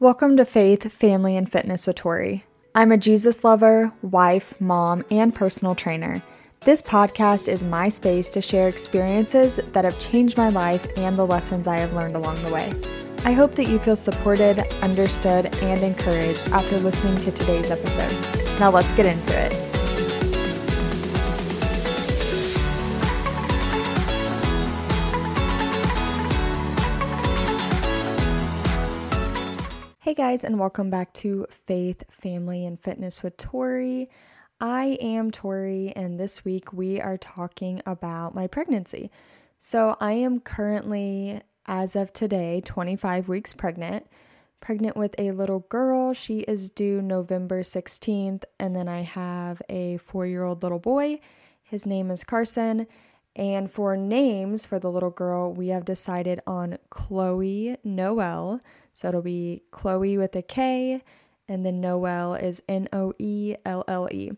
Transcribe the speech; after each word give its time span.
Welcome 0.00 0.36
to 0.36 0.44
Faith, 0.44 0.92
Family, 0.92 1.36
and 1.36 1.50
Fitness 1.50 1.84
with 1.84 1.96
Tori. 1.96 2.44
I'm 2.72 2.92
a 2.92 2.96
Jesus 2.96 3.42
lover, 3.42 3.92
wife, 4.00 4.54
mom, 4.60 5.04
and 5.10 5.34
personal 5.34 5.74
trainer. 5.74 6.22
This 6.60 6.80
podcast 6.80 7.48
is 7.48 7.64
my 7.64 7.88
space 7.88 8.30
to 8.30 8.40
share 8.40 8.68
experiences 8.68 9.58
that 9.72 9.84
have 9.84 9.98
changed 9.98 10.36
my 10.36 10.50
life 10.50 10.86
and 10.96 11.18
the 11.18 11.26
lessons 11.26 11.66
I 11.66 11.78
have 11.78 11.94
learned 11.94 12.14
along 12.14 12.40
the 12.44 12.52
way. 12.52 12.72
I 13.24 13.32
hope 13.32 13.56
that 13.56 13.66
you 13.66 13.80
feel 13.80 13.96
supported, 13.96 14.60
understood, 14.82 15.52
and 15.56 15.82
encouraged 15.82 16.48
after 16.50 16.78
listening 16.78 17.16
to 17.16 17.32
today's 17.32 17.72
episode. 17.72 18.12
Now 18.60 18.70
let's 18.70 18.92
get 18.92 19.04
into 19.04 19.36
it. 19.36 19.67
Hey 30.08 30.14
guys, 30.14 30.42
and 30.42 30.58
welcome 30.58 30.88
back 30.88 31.12
to 31.12 31.44
Faith, 31.50 32.02
Family, 32.08 32.64
and 32.64 32.80
Fitness 32.80 33.22
with 33.22 33.36
Tori. 33.36 34.08
I 34.58 34.96
am 35.02 35.30
Tori, 35.30 35.92
and 35.94 36.18
this 36.18 36.46
week 36.46 36.72
we 36.72 36.98
are 36.98 37.18
talking 37.18 37.82
about 37.84 38.34
my 38.34 38.46
pregnancy. 38.46 39.10
So, 39.58 39.98
I 40.00 40.12
am 40.12 40.40
currently, 40.40 41.42
as 41.66 41.94
of 41.94 42.14
today, 42.14 42.62
25 42.64 43.28
weeks 43.28 43.52
pregnant, 43.52 44.06
pregnant 44.60 44.96
with 44.96 45.14
a 45.18 45.32
little 45.32 45.66
girl. 45.68 46.14
She 46.14 46.38
is 46.38 46.70
due 46.70 47.02
November 47.02 47.60
16th, 47.60 48.44
and 48.58 48.74
then 48.74 48.88
I 48.88 49.02
have 49.02 49.60
a 49.68 49.98
four 49.98 50.24
year 50.24 50.42
old 50.42 50.62
little 50.62 50.78
boy. 50.78 51.20
His 51.62 51.84
name 51.84 52.10
is 52.10 52.24
Carson. 52.24 52.86
And 53.36 53.70
for 53.70 53.96
names 53.96 54.66
for 54.66 54.80
the 54.80 54.90
little 54.90 55.10
girl, 55.10 55.52
we 55.52 55.68
have 55.68 55.84
decided 55.84 56.40
on 56.44 56.78
Khloe 56.90 57.76
Noelle. 57.84 58.60
So 58.98 59.06
it'll 59.06 59.22
be 59.22 59.62
Khloe 59.70 60.18
with 60.18 60.34
a 60.34 60.42
K, 60.42 61.04
and 61.46 61.64
then 61.64 61.80
Noelle 61.80 62.34
is 62.34 62.60
N 62.68 62.88
O 62.92 63.12
E 63.20 63.54
L 63.64 63.84
L 63.86 64.08
E. 64.10 64.32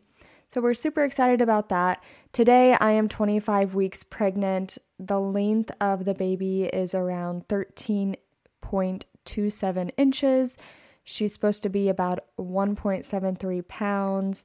So 0.48 0.60
we're 0.60 0.74
super 0.74 1.02
excited 1.02 1.40
about 1.40 1.70
that. 1.70 2.04
Today 2.34 2.76
I 2.78 2.90
am 2.90 3.08
25 3.08 3.74
weeks 3.74 4.04
pregnant. 4.04 4.76
The 4.98 5.18
length 5.18 5.70
of 5.80 6.04
the 6.04 6.12
baby 6.12 6.64
is 6.64 6.94
around 6.94 7.48
13.27 7.48 9.90
inches. 9.96 10.58
She's 11.04 11.32
supposed 11.32 11.62
to 11.62 11.70
be 11.70 11.88
about 11.88 12.18
1.73 12.38 13.66
pounds. 13.66 14.44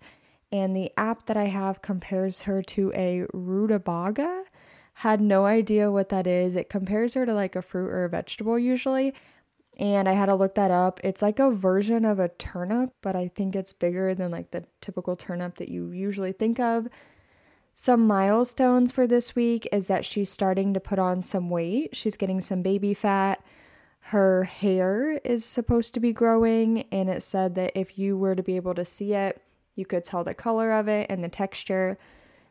And 0.49 0.73
the 0.73 0.93
app 0.95 1.25
that 1.25 1.35
I 1.35 1.47
have 1.47 1.81
compares 1.81 2.43
her 2.43 2.61
to 2.61 2.93
a 2.95 3.25
rutabaga. 3.33 4.45
Had 4.99 5.19
no 5.19 5.45
idea 5.45 5.91
what 5.91 6.07
that 6.07 6.25
is. 6.25 6.55
It 6.55 6.69
compares 6.69 7.15
her 7.15 7.25
to 7.25 7.33
like 7.33 7.57
a 7.57 7.61
fruit 7.61 7.89
or 7.89 8.05
a 8.05 8.09
vegetable 8.09 8.57
usually 8.57 9.13
and 9.77 10.07
I 10.07 10.13
had 10.13 10.27
to 10.27 10.35
look 10.35 10.55
that 10.55 10.71
up. 10.71 10.99
It's 11.03 11.21
like 11.21 11.39
a 11.39 11.51
version 11.51 12.05
of 12.05 12.19
a 12.19 12.29
turnip, 12.29 12.91
but 13.01 13.15
I 13.15 13.27
think 13.27 13.55
it's 13.55 13.73
bigger 13.73 14.15
than 14.15 14.31
like 14.31 14.51
the 14.51 14.65
typical 14.81 15.15
turnip 15.15 15.57
that 15.57 15.69
you 15.69 15.91
usually 15.91 16.31
think 16.31 16.59
of. 16.59 16.87
Some 17.73 18.07
milestones 18.07 18.93
for 18.93 19.05
this 19.05 19.35
week 19.35 19.67
is 19.71 19.87
that 19.87 20.05
she's 20.05 20.29
starting 20.29 20.73
to 20.73 20.79
put 20.79 20.97
on 20.97 21.23
some 21.23 21.49
weight. 21.49 21.95
She's 21.95 22.15
getting 22.15 22.39
some 22.39 22.61
baby 22.61 22.93
fat. 22.93 23.43
Her 23.99 24.43
hair 24.45 25.19
is 25.25 25.43
supposed 25.43 25.93
to 25.95 25.99
be 25.99 26.13
growing, 26.13 26.83
and 26.91 27.09
it 27.09 27.21
said 27.21 27.55
that 27.55 27.73
if 27.75 27.97
you 27.97 28.17
were 28.17 28.35
to 28.35 28.43
be 28.43 28.55
able 28.55 28.75
to 28.75 28.85
see 28.85 29.13
it, 29.13 29.41
you 29.75 29.85
could 29.85 30.05
tell 30.05 30.23
the 30.23 30.33
color 30.33 30.71
of 30.71 30.87
it 30.87 31.07
and 31.09 31.23
the 31.23 31.27
texture. 31.27 31.97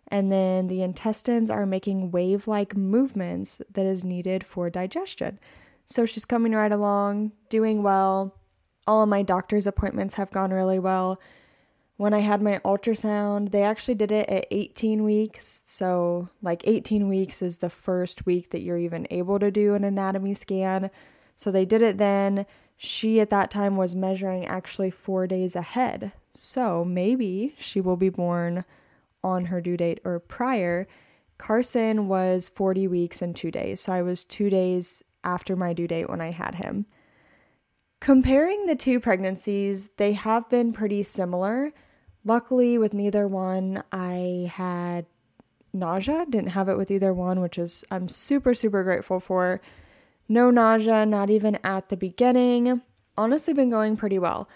And 0.09 0.31
then 0.31 0.67
the 0.67 0.83
intestines 0.83 1.51
are 1.51 1.65
making 1.65 2.11
wave 2.11 2.47
like 2.47 2.77
movements 2.77 3.63
that 3.73 3.87
is 3.87 4.05
needed 4.05 4.45
for 4.45 4.69
digestion. 4.69 5.39
So 5.87 6.07
she's 6.07 6.25
coming 6.25 6.53
right 6.53 6.73
along, 6.73 7.33
doing 7.49 7.83
well. 7.83 8.35
All 8.87 9.03
of 9.03 9.09
my 9.09 9.23
doctor's 9.23 9.67
appointments 9.67 10.15
have 10.15 10.31
gone 10.31 10.51
really 10.51 10.79
well. 10.79 11.21
When 11.97 12.13
I 12.13 12.21
had 12.21 12.43
my 12.43 12.59
ultrasound, 12.65 13.51
they 13.51 13.63
actually 13.63 13.95
did 13.95 14.11
it 14.11 14.29
at 14.29 14.47
18 14.51 15.05
weeks. 15.05 15.63
So, 15.65 16.29
like, 16.43 16.67
18 16.67 17.09
weeks 17.09 17.41
is 17.41 17.59
the 17.59 17.71
first 17.71 18.27
week 18.27 18.51
that 18.51 18.63
you're 18.63 18.79
even 18.79 19.07
able 19.11 19.39
to 19.39 19.51
do 19.51 19.75
an 19.75 19.85
anatomy 19.85 20.35
scan. 20.35 20.91
So, 21.37 21.53
they 21.53 21.65
did 21.65 21.83
it 21.83 21.99
then. 21.99 22.47
She 22.77 23.21
at 23.21 23.31
that 23.31 23.51
time 23.51 23.77
was 23.77 23.95
measuring 23.95 24.45
actually 24.45 24.91
four 24.91 25.29
days 25.29 25.55
ahead. 25.55 26.13
So, 26.33 26.85
maybe 26.85 27.55
she 27.59 27.81
will 27.81 27.97
be 27.97 28.09
born 28.09 28.65
on 29.23 29.47
her 29.47 29.61
due 29.61 29.77
date 29.77 30.01
or 30.05 30.19
prior. 30.19 30.89
Carson 31.39 32.09
was 32.09 32.49
40 32.49 32.89
weeks 32.89 33.23
and 33.23 33.37
two 33.37 33.53
days. 33.53 33.83
So, 33.83 33.93
I 33.93 34.03
was 34.03 34.25
two 34.25 34.51
days 34.51 35.05
after 35.25 35.57
my 35.57 35.73
due 35.73 35.89
date 35.89 36.09
when 36.09 36.21
I 36.21 36.31
had 36.31 36.57
him. 36.57 36.87
Comparing 38.01 38.67
the 38.67 38.77
two 38.77 39.01
pregnancies, 39.01 39.89
they 39.97 40.13
have 40.13 40.49
been 40.51 40.73
pretty 40.73 41.03
similar. 41.03 41.73
Luckily, 42.25 42.77
with 42.77 42.93
neither 42.93 43.27
one, 43.27 43.83
I 43.91 44.51
had 44.53 45.07
nausea, 45.73 46.27
didn't 46.29 46.51
have 46.51 46.69
it 46.69 46.77
with 46.77 46.91
either 46.91 47.13
one, 47.13 47.41
which 47.41 47.59
is 47.59 47.85
I'm 47.91 48.09
super, 48.09 48.55
super 48.55 48.85
grateful 48.85 49.21
for. 49.21 49.61
No 50.29 50.51
nausea, 50.51 51.05
not 51.05 51.31
even 51.31 51.59
at 51.65 51.89
the 51.89 51.97
beginning. 51.97 52.83
Honestly, 53.17 53.53
been 53.53 53.71
going 53.71 53.97
pretty 53.97 54.19
well. 54.19 54.49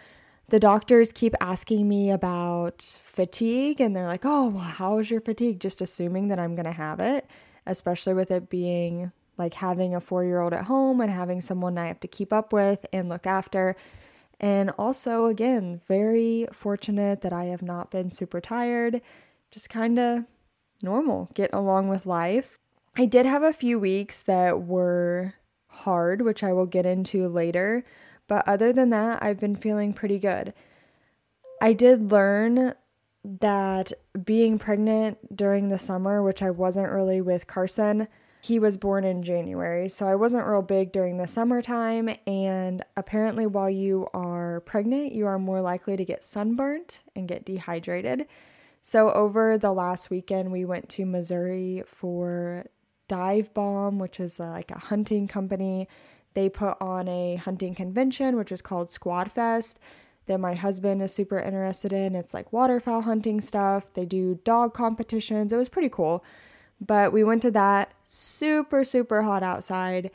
The 0.49 0.61
doctors 0.61 1.13
keep 1.13 1.35
asking 1.41 1.89
me 1.89 2.11
about 2.11 2.83
fatigue, 2.83 3.81
and 3.81 3.95
they're 3.95 4.07
like, 4.07 4.25
Oh, 4.25 4.49
well, 4.49 4.65
how 4.65 4.99
is 4.99 5.11
your 5.11 5.21
fatigue? 5.21 5.61
Just 5.61 5.81
assuming 5.81 6.29
that 6.29 6.39
I'm 6.39 6.55
going 6.55 6.65
to 6.65 6.73
have 6.73 7.01
it, 7.01 7.27
especially 7.67 8.15
with 8.15 8.31
it 8.31 8.49
being 8.49 9.13
like 9.39 9.55
having 9.55 9.95
a 9.95 10.01
four 10.01 10.25
year 10.25 10.41
old 10.41 10.53
at 10.53 10.65
home 10.65 11.01
and 11.01 11.11
having 11.11 11.41
someone 11.41 11.79
I 11.79 11.87
have 11.87 12.01
to 12.01 12.09
keep 12.09 12.33
up 12.33 12.53
with 12.53 12.85
and 12.93 13.09
look 13.09 13.27
after. 13.27 13.77
And 14.41 14.71
also, 14.79 15.27
again, 15.27 15.81
very 15.89 16.47
fortunate 16.53 17.23
that 17.23 17.33
I 17.33 17.45
have 17.47 17.63
not 17.63 17.91
been 17.91 18.11
super 18.11 18.41
tired, 18.41 19.01
just 19.51 19.71
kind 19.71 19.99
of 19.99 20.25
normal, 20.83 21.31
get 21.35 21.51
along 21.53 21.89
with 21.89 22.07
life. 22.07 22.59
I 22.97 23.07
did 23.07 23.27
have 23.27 23.43
a 23.43 23.53
few 23.53 23.79
weeks 23.79 24.23
that 24.23 24.63
were 24.63 25.35
hard, 25.69 26.23
which 26.23 26.43
I 26.43 26.53
will 26.53 26.67
get 26.67 26.87
into 26.87 27.27
later, 27.29 27.85
but 28.27 28.47
other 28.47 28.73
than 28.73 28.91
that, 28.91 29.23
I've 29.23 29.41
been 29.41 29.57
feeling 29.57 29.93
pretty 29.93 30.19
good. 30.19 30.53
I 31.61 31.73
did 31.73 32.13
learn 32.13 32.75
that 33.25 33.93
being 34.25 34.59
pregnant 34.59 35.35
during 35.35 35.69
the 35.69 35.79
summer, 35.79 36.23
which 36.23 36.43
I 36.43 36.51
wasn't 36.51 36.93
really 36.93 37.21
with 37.21 37.47
Carson, 37.47 38.09
he 38.41 38.59
was 38.59 38.77
born 38.77 39.05
in 39.05 39.23
January, 39.23 39.89
so 39.89 40.07
I 40.07 40.15
wasn't 40.15 40.47
real 40.47 40.63
big 40.63 40.93
during 40.93 41.17
the 41.17 41.27
summertime. 41.27 42.09
And 42.27 42.85
apparently, 42.97 43.47
while 43.47 43.71
you 43.71 44.09
are 44.15 44.61
pregnant, 44.61 45.13
you 45.13 45.27
are 45.27 45.39
more 45.39 45.61
likely 45.61 45.97
to 45.97 46.05
get 46.05 46.23
sunburnt 46.23 47.03
and 47.17 47.27
get 47.27 47.45
dehydrated. 47.45 48.27
So, 48.81 49.11
over 49.11 49.59
the 49.59 49.73
last 49.73 50.09
weekend, 50.09 50.53
we 50.53 50.65
went 50.65 50.89
to 50.91 51.05
Missouri 51.05 51.83
for 51.87 52.67
Dive 53.09 53.53
Bomb, 53.55 53.99
which 53.99 54.21
is 54.21 54.39
uh, 54.39 54.51
like 54.51 54.71
a 54.71 54.79
hunting 54.79 55.27
company. 55.27 55.89
They 56.35 56.49
put 56.49 56.81
on 56.81 57.09
a 57.09 57.37
hunting 57.37 57.75
convention, 57.75 58.37
which 58.37 58.53
is 58.53 58.63
called 58.63 58.91
Squad 58.91 59.33
Fest, 59.33 59.81
that 60.27 60.39
my 60.39 60.55
husband 60.55 61.03
is 61.03 61.13
super 61.13 61.41
interested 61.41 61.93
in. 61.93 62.15
It's 62.15 62.33
like 62.33 62.53
waterfowl 62.53 63.03
hunting 63.03 63.41
stuff. 63.41 63.93
They 63.95 64.05
do 64.05 64.39
dog 64.45 64.75
competitions. 64.75 65.53
It 65.53 65.57
was 65.57 65.69
pretty 65.69 65.89
cool. 65.89 66.25
But 66.81 67.13
we 67.13 67.25
went 67.25 67.43
to 67.43 67.51
that 67.53 67.93
super, 68.05 68.85
super 68.85 69.23
hot 69.23 69.43
outside 69.43 70.11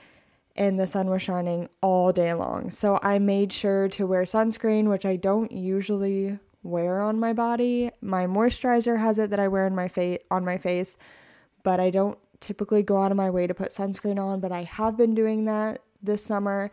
and 0.56 0.80
the 0.80 0.88
sun 0.88 1.10
was 1.10 1.22
shining 1.22 1.68
all 1.82 2.12
day 2.12 2.34
long. 2.34 2.70
So 2.70 3.00
I 3.02 3.20
made 3.20 3.52
sure 3.52 3.88
to 3.90 4.06
wear 4.06 4.24
sunscreen, 4.24 4.90
which 4.90 5.06
I 5.06 5.16
don't 5.16 5.52
usually 5.52 6.38
wear 6.62 7.02
on 7.02 7.20
my 7.20 7.34
body. 7.34 7.92
My 8.02 8.28
moisturizer 8.28 9.00
has 9.00 9.18
it 9.18 9.30
that 9.32 9.40
I 9.40 9.48
wear 9.48 9.66
in 9.66 9.76
my 9.76 9.88
face 9.88 10.20
on 10.30 10.46
my 10.46 10.58
face, 10.58 10.96
but 11.64 11.80
I 11.80 11.90
don't 11.90 12.18
typically 12.40 12.84
go 12.84 13.02
out 13.02 13.12
of 13.12 13.18
my 13.18 13.30
way 13.30 13.48
to 13.48 13.54
put 13.54 13.70
sunscreen 13.70 14.20
on, 14.20 14.40
but 14.40 14.52
I 14.52 14.64
have 14.64 14.96
been 14.96 15.16
doing 15.16 15.46
that 15.46 15.82
this 16.02 16.24
summer 16.24 16.72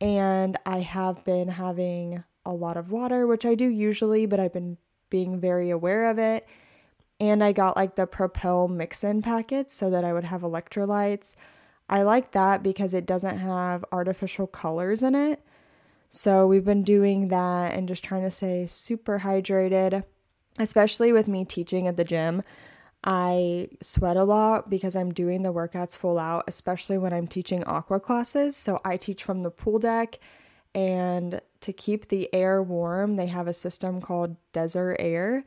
and 0.00 0.56
I 0.64 0.78
have 0.80 1.24
been 1.24 1.48
having 1.48 2.24
a 2.44 2.52
lot 2.52 2.76
of 2.76 2.90
water, 2.90 3.26
which 3.26 3.44
I 3.44 3.54
do 3.54 3.66
usually, 3.66 4.26
but 4.26 4.40
I've 4.40 4.52
been 4.52 4.78
being 5.10 5.38
very 5.38 5.70
aware 5.70 6.10
of 6.10 6.18
it 6.18 6.46
and 7.22 7.44
I 7.44 7.52
got 7.52 7.76
like 7.76 7.94
the 7.94 8.08
Propel 8.08 8.66
mix 8.66 9.04
in 9.04 9.22
packets 9.22 9.72
so 9.72 9.90
that 9.90 10.04
I 10.04 10.12
would 10.12 10.24
have 10.24 10.40
electrolytes. 10.40 11.36
I 11.88 12.02
like 12.02 12.32
that 12.32 12.64
because 12.64 12.92
it 12.92 13.06
doesn't 13.06 13.38
have 13.38 13.84
artificial 13.92 14.48
colors 14.48 15.04
in 15.04 15.14
it. 15.14 15.40
So 16.10 16.48
we've 16.48 16.64
been 16.64 16.82
doing 16.82 17.28
that 17.28 17.74
and 17.74 17.86
just 17.86 18.02
trying 18.02 18.22
to 18.22 18.30
stay 18.30 18.66
super 18.66 19.20
hydrated, 19.20 20.02
especially 20.58 21.12
with 21.12 21.28
me 21.28 21.44
teaching 21.44 21.86
at 21.86 21.96
the 21.96 22.02
gym. 22.02 22.42
I 23.04 23.68
sweat 23.80 24.16
a 24.16 24.24
lot 24.24 24.68
because 24.68 24.96
I'm 24.96 25.14
doing 25.14 25.42
the 25.42 25.52
workouts 25.52 25.96
full 25.96 26.18
out, 26.18 26.42
especially 26.48 26.98
when 26.98 27.12
I'm 27.12 27.28
teaching 27.28 27.62
aqua 27.64 28.00
classes. 28.00 28.56
So 28.56 28.80
I 28.84 28.96
teach 28.96 29.22
from 29.22 29.44
the 29.44 29.50
pool 29.50 29.78
deck, 29.78 30.18
and 30.74 31.40
to 31.60 31.72
keep 31.72 32.08
the 32.08 32.28
air 32.34 32.60
warm, 32.62 33.14
they 33.14 33.26
have 33.28 33.46
a 33.46 33.52
system 33.52 34.00
called 34.00 34.36
Desert 34.52 34.96
Aire 34.98 35.44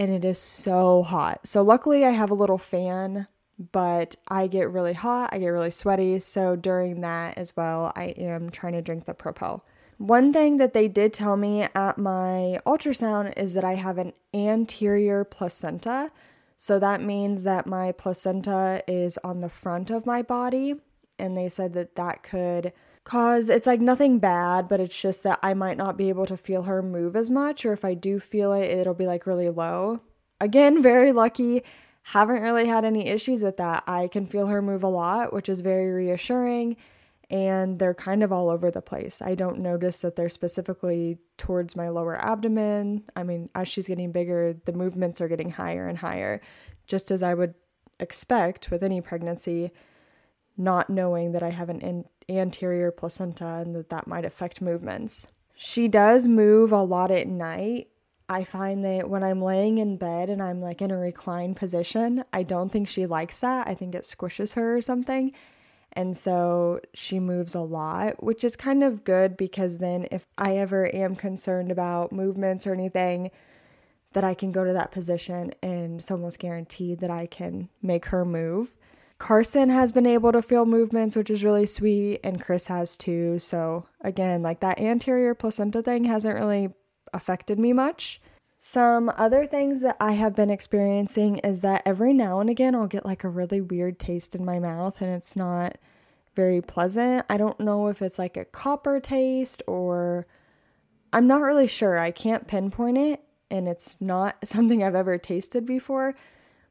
and 0.00 0.10
it 0.10 0.24
is 0.24 0.38
so 0.38 1.02
hot. 1.02 1.46
So, 1.46 1.60
luckily, 1.62 2.06
I 2.06 2.10
have 2.10 2.30
a 2.30 2.34
little 2.34 2.56
fan, 2.58 3.28
but 3.72 4.16
I 4.28 4.46
get 4.46 4.70
really 4.70 4.94
hot, 4.94 5.28
I 5.32 5.38
get 5.38 5.48
really 5.48 5.70
sweaty. 5.70 6.18
So, 6.20 6.56
during 6.56 7.02
that 7.02 7.36
as 7.36 7.54
well, 7.54 7.92
I 7.94 8.06
am 8.16 8.48
trying 8.48 8.72
to 8.72 8.82
drink 8.82 9.04
the 9.04 9.12
Propel. 9.12 9.62
One 9.98 10.32
thing 10.32 10.56
that 10.56 10.72
they 10.72 10.88
did 10.88 11.12
tell 11.12 11.36
me 11.36 11.68
at 11.74 11.98
my 11.98 12.58
ultrasound 12.64 13.34
is 13.36 13.52
that 13.52 13.64
I 13.64 13.74
have 13.74 13.98
an 13.98 14.14
anterior 14.32 15.24
placenta. 15.24 16.10
So 16.56 16.78
that 16.78 17.02
means 17.02 17.42
that 17.42 17.66
my 17.66 17.92
placenta 17.92 18.82
is 18.88 19.18
on 19.22 19.42
the 19.42 19.50
front 19.50 19.90
of 19.90 20.06
my 20.06 20.22
body. 20.22 20.76
And 21.18 21.36
they 21.36 21.50
said 21.50 21.74
that 21.74 21.96
that 21.96 22.22
could 22.22 22.72
cause 23.04 23.48
it's 23.48 23.66
like 23.66 23.80
nothing 23.80 24.18
bad, 24.18 24.68
but 24.68 24.80
it's 24.80 25.00
just 25.00 25.22
that 25.22 25.38
I 25.42 25.54
might 25.54 25.76
not 25.76 25.96
be 25.96 26.08
able 26.08 26.26
to 26.26 26.36
feel 26.36 26.62
her 26.64 26.82
move 26.82 27.16
as 27.16 27.30
much. 27.30 27.64
Or 27.64 27.72
if 27.72 27.84
I 27.84 27.94
do 27.94 28.20
feel 28.20 28.52
it, 28.52 28.70
it'll 28.70 28.94
be 28.94 29.06
like 29.06 29.26
really 29.26 29.48
low. 29.48 30.00
Again, 30.40 30.82
very 30.82 31.12
lucky. 31.12 31.62
Haven't 32.02 32.42
really 32.42 32.66
had 32.66 32.84
any 32.84 33.08
issues 33.08 33.42
with 33.42 33.58
that. 33.58 33.84
I 33.86 34.08
can 34.08 34.26
feel 34.26 34.46
her 34.46 34.62
move 34.62 34.82
a 34.82 34.88
lot, 34.88 35.32
which 35.32 35.48
is 35.48 35.60
very 35.60 35.90
reassuring 35.90 36.76
and 37.30 37.78
they're 37.78 37.94
kind 37.94 38.24
of 38.24 38.32
all 38.32 38.50
over 38.50 38.70
the 38.70 38.82
place. 38.82 39.22
I 39.22 39.36
don't 39.36 39.60
notice 39.60 40.00
that 40.00 40.16
they're 40.16 40.28
specifically 40.28 41.18
towards 41.38 41.76
my 41.76 41.88
lower 41.88 42.16
abdomen. 42.16 43.04
I 43.14 43.22
mean, 43.22 43.48
as 43.54 43.68
she's 43.68 43.86
getting 43.86 44.10
bigger, 44.10 44.56
the 44.64 44.72
movements 44.72 45.20
are 45.20 45.28
getting 45.28 45.50
higher 45.50 45.86
and 45.86 45.96
higher, 45.96 46.40
just 46.88 47.12
as 47.12 47.22
I 47.22 47.34
would 47.34 47.54
expect 48.00 48.70
with 48.72 48.82
any 48.82 49.00
pregnancy, 49.00 49.70
not 50.60 50.90
knowing 50.90 51.32
that 51.32 51.42
I 51.42 51.50
have 51.50 51.70
an 51.70 52.04
anterior 52.28 52.90
placenta 52.90 53.62
and 53.64 53.74
that 53.74 53.90
that 53.90 54.06
might 54.06 54.24
affect 54.24 54.60
movements. 54.60 55.26
She 55.54 55.88
does 55.88 56.26
move 56.26 56.72
a 56.72 56.82
lot 56.82 57.10
at 57.10 57.26
night. 57.26 57.88
I 58.28 58.44
find 58.44 58.84
that 58.84 59.10
when 59.10 59.24
I'm 59.24 59.42
laying 59.42 59.78
in 59.78 59.96
bed 59.96 60.30
and 60.30 60.40
I'm 60.40 60.60
like 60.60 60.80
in 60.80 60.90
a 60.90 60.96
reclined 60.96 61.56
position, 61.56 62.24
I 62.32 62.44
don't 62.44 62.70
think 62.70 62.86
she 62.86 63.06
likes 63.06 63.40
that. 63.40 63.66
I 63.66 63.74
think 63.74 63.94
it 63.94 64.04
squishes 64.04 64.54
her 64.54 64.76
or 64.76 64.80
something. 64.80 65.32
And 65.92 66.16
so 66.16 66.80
she 66.94 67.18
moves 67.18 67.54
a 67.54 67.60
lot, 67.60 68.22
which 68.22 68.44
is 68.44 68.54
kind 68.54 68.84
of 68.84 69.02
good 69.02 69.36
because 69.36 69.78
then 69.78 70.06
if 70.12 70.26
I 70.38 70.56
ever 70.56 70.94
am 70.94 71.16
concerned 71.16 71.72
about 71.72 72.12
movements 72.12 72.66
or 72.66 72.72
anything, 72.72 73.32
that 74.12 74.24
I 74.24 74.34
can 74.34 74.52
go 74.52 74.64
to 74.64 74.72
that 74.72 74.92
position 74.92 75.52
and 75.62 75.98
it's 75.98 76.10
almost 76.10 76.38
guaranteed 76.38 77.00
that 77.00 77.10
I 77.10 77.26
can 77.26 77.68
make 77.82 78.06
her 78.06 78.24
move. 78.24 78.76
Carson 79.20 79.68
has 79.68 79.92
been 79.92 80.06
able 80.06 80.32
to 80.32 80.40
feel 80.40 80.64
movements, 80.64 81.14
which 81.14 81.28
is 81.28 81.44
really 81.44 81.66
sweet, 81.66 82.20
and 82.24 82.42
Chris 82.42 82.66
has 82.66 82.96
too. 82.96 83.38
So, 83.38 83.86
again, 84.00 84.42
like 84.42 84.60
that 84.60 84.80
anterior 84.80 85.34
placenta 85.34 85.82
thing 85.82 86.04
hasn't 86.04 86.34
really 86.34 86.70
affected 87.12 87.58
me 87.58 87.74
much. 87.74 88.20
Some 88.58 89.10
other 89.16 89.46
things 89.46 89.82
that 89.82 89.98
I 90.00 90.12
have 90.12 90.34
been 90.34 90.48
experiencing 90.48 91.36
is 91.38 91.60
that 91.60 91.82
every 91.84 92.14
now 92.14 92.40
and 92.40 92.48
again 92.48 92.74
I'll 92.74 92.86
get 92.86 93.06
like 93.06 93.22
a 93.22 93.28
really 93.28 93.60
weird 93.60 93.98
taste 93.98 94.34
in 94.34 94.44
my 94.44 94.58
mouth 94.58 95.00
and 95.00 95.10
it's 95.10 95.36
not 95.36 95.76
very 96.34 96.60
pleasant. 96.60 97.24
I 97.28 97.36
don't 97.36 97.60
know 97.60 97.88
if 97.88 98.02
it's 98.02 98.18
like 98.18 98.36
a 98.36 98.44
copper 98.44 99.00
taste 99.00 99.62
or 99.66 100.26
I'm 101.12 101.26
not 101.26 101.42
really 101.42 101.66
sure. 101.66 101.98
I 101.98 102.10
can't 102.10 102.46
pinpoint 102.46 102.98
it 102.98 103.22
and 103.50 103.68
it's 103.68 104.00
not 104.00 104.36
something 104.46 104.82
I've 104.82 104.94
ever 104.94 105.18
tasted 105.18 105.64
before, 105.66 106.14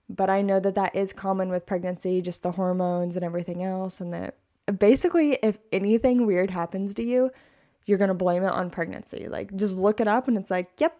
but 0.10 0.30
I 0.30 0.42
know 0.42 0.60
that 0.60 0.76
that 0.76 0.96
is 0.96 1.14
common 1.14 1.50
with 1.50 1.66
pregnancy, 1.66 2.22
just 2.22 2.44
the 2.44 2.52
hormones 2.52 3.16
and 3.16 3.24
everything 3.24 3.64
else 3.64 4.02
and 4.02 4.14
that 4.14 4.36
basically 4.78 5.34
if 5.44 5.58
anything 5.72 6.26
weird 6.26 6.52
happens 6.52 6.94
to 6.96 7.04
you, 7.04 7.32
you're 7.86 7.98
going 7.98 8.10
to 8.10 8.14
blame 8.14 8.44
it 8.44 8.52
on 8.52 8.70
pregnancy. 8.70 9.28
Like 9.28 9.56
just 9.56 9.78
look 9.78 10.00
it 10.00 10.08
up 10.08 10.28
and 10.28 10.38
it's 10.38 10.52
like, 10.52 10.70
yep, 10.80 10.98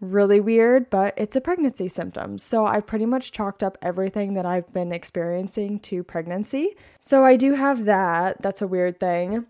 really 0.00 0.40
weird, 0.40 0.90
but 0.90 1.14
it's 1.16 1.36
a 1.36 1.40
pregnancy 1.40 1.88
symptom. 1.88 2.38
So 2.38 2.66
I 2.66 2.80
pretty 2.80 3.06
much 3.06 3.32
chalked 3.32 3.62
up 3.62 3.78
everything 3.82 4.34
that 4.34 4.46
I've 4.46 4.72
been 4.72 4.92
experiencing 4.92 5.80
to 5.80 6.02
pregnancy. 6.02 6.76
So 7.00 7.24
I 7.24 7.36
do 7.36 7.54
have 7.54 7.84
that. 7.84 8.40
That's 8.42 8.62
a 8.62 8.66
weird 8.66 9.00
thing. 9.00 9.46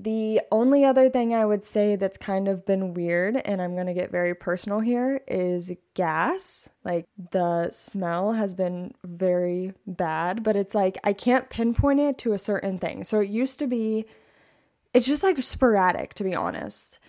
The 0.00 0.42
only 0.52 0.84
other 0.84 1.08
thing 1.08 1.34
I 1.34 1.44
would 1.44 1.64
say 1.64 1.96
that's 1.96 2.16
kind 2.16 2.46
of 2.46 2.64
been 2.64 2.94
weird, 2.94 3.36
and 3.44 3.60
I'm 3.60 3.74
gonna 3.74 3.94
get 3.94 4.12
very 4.12 4.32
personal 4.32 4.78
here, 4.78 5.22
is 5.26 5.72
gas. 5.94 6.68
Like 6.84 7.08
the 7.32 7.72
smell 7.72 8.34
has 8.34 8.54
been 8.54 8.94
very 9.02 9.72
bad, 9.88 10.44
but 10.44 10.54
it's 10.54 10.72
like 10.72 10.98
I 11.02 11.12
can't 11.12 11.50
pinpoint 11.50 11.98
it 11.98 12.16
to 12.18 12.32
a 12.32 12.38
certain 12.38 12.78
thing. 12.78 13.02
So 13.02 13.18
it 13.18 13.28
used 13.28 13.58
to 13.58 13.66
be, 13.66 14.06
it's 14.94 15.06
just 15.06 15.24
like 15.24 15.42
sporadic, 15.42 16.14
to 16.14 16.22
be 16.22 16.34
honest. 16.34 17.00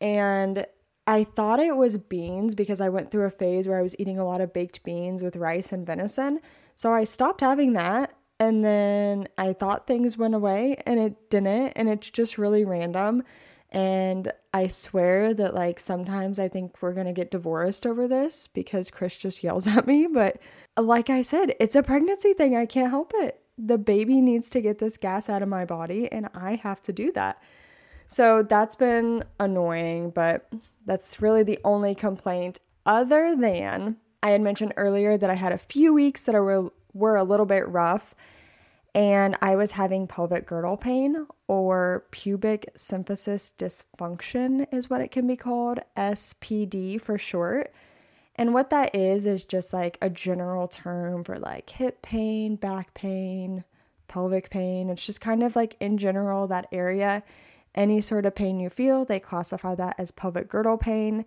And 0.00 0.66
I 1.04 1.24
thought 1.24 1.58
it 1.58 1.76
was 1.76 1.98
beans 1.98 2.54
because 2.54 2.80
I 2.80 2.90
went 2.90 3.10
through 3.10 3.26
a 3.26 3.30
phase 3.30 3.66
where 3.66 3.78
I 3.78 3.82
was 3.82 3.98
eating 3.98 4.20
a 4.20 4.24
lot 4.24 4.40
of 4.40 4.52
baked 4.52 4.84
beans 4.84 5.20
with 5.20 5.34
rice 5.34 5.72
and 5.72 5.84
venison. 5.84 6.38
So 6.76 6.92
I 6.92 7.02
stopped 7.02 7.40
having 7.40 7.72
that. 7.72 8.15
And 8.38 8.64
then 8.64 9.28
I 9.38 9.52
thought 9.52 9.86
things 9.86 10.18
went 10.18 10.34
away 10.34 10.76
and 10.86 11.00
it 11.00 11.30
didn't. 11.30 11.72
And 11.76 11.88
it's 11.88 12.10
just 12.10 12.38
really 12.38 12.64
random. 12.64 13.22
And 13.70 14.32
I 14.54 14.68
swear 14.68 15.34
that, 15.34 15.54
like, 15.54 15.80
sometimes 15.80 16.38
I 16.38 16.48
think 16.48 16.80
we're 16.80 16.92
gonna 16.92 17.12
get 17.12 17.30
divorced 17.30 17.86
over 17.86 18.06
this 18.06 18.46
because 18.46 18.90
Chris 18.90 19.18
just 19.18 19.42
yells 19.42 19.66
at 19.66 19.86
me. 19.86 20.06
But 20.06 20.38
like 20.78 21.10
I 21.10 21.22
said, 21.22 21.54
it's 21.58 21.74
a 21.74 21.82
pregnancy 21.82 22.32
thing. 22.32 22.56
I 22.56 22.66
can't 22.66 22.90
help 22.90 23.12
it. 23.16 23.40
The 23.58 23.78
baby 23.78 24.20
needs 24.20 24.50
to 24.50 24.60
get 24.60 24.78
this 24.78 24.96
gas 24.96 25.28
out 25.28 25.42
of 25.42 25.48
my 25.48 25.64
body, 25.64 26.10
and 26.12 26.28
I 26.34 26.56
have 26.56 26.80
to 26.82 26.92
do 26.92 27.10
that. 27.12 27.42
So 28.06 28.42
that's 28.42 28.76
been 28.76 29.24
annoying, 29.40 30.10
but 30.10 30.48
that's 30.84 31.20
really 31.20 31.42
the 31.42 31.58
only 31.64 31.94
complaint, 31.94 32.60
other 32.84 33.34
than 33.34 33.96
I 34.22 34.30
had 34.30 34.42
mentioned 34.42 34.74
earlier 34.76 35.16
that 35.16 35.30
I 35.30 35.34
had 35.34 35.52
a 35.52 35.58
few 35.58 35.92
weeks 35.92 36.22
that 36.24 36.34
I 36.34 36.40
were, 36.40 36.70
were 36.96 37.16
a 37.16 37.24
little 37.24 37.46
bit 37.46 37.68
rough 37.68 38.14
and 38.96 39.36
I 39.42 39.56
was 39.56 39.72
having 39.72 40.06
pelvic 40.06 40.46
girdle 40.46 40.78
pain 40.78 41.26
or 41.48 42.06
pubic 42.12 42.72
symphysis 42.78 43.52
dysfunction, 43.58 44.66
is 44.72 44.88
what 44.88 45.02
it 45.02 45.10
can 45.10 45.26
be 45.26 45.36
called, 45.36 45.80
SPD 45.98 46.98
for 46.98 47.18
short. 47.18 47.74
And 48.36 48.54
what 48.54 48.70
that 48.70 48.94
is, 48.94 49.26
is 49.26 49.44
just 49.44 49.74
like 49.74 49.98
a 50.00 50.08
general 50.08 50.66
term 50.66 51.24
for 51.24 51.38
like 51.38 51.68
hip 51.68 52.00
pain, 52.00 52.56
back 52.56 52.94
pain, 52.94 53.64
pelvic 54.08 54.48
pain. 54.48 54.88
It's 54.88 55.04
just 55.04 55.20
kind 55.20 55.42
of 55.42 55.54
like 55.54 55.76
in 55.78 55.98
general 55.98 56.46
that 56.46 56.66
area. 56.72 57.22
Any 57.74 58.00
sort 58.00 58.24
of 58.24 58.34
pain 58.34 58.58
you 58.58 58.70
feel, 58.70 59.04
they 59.04 59.20
classify 59.20 59.74
that 59.74 59.96
as 59.98 60.10
pelvic 60.10 60.48
girdle 60.48 60.78
pain. 60.78 61.26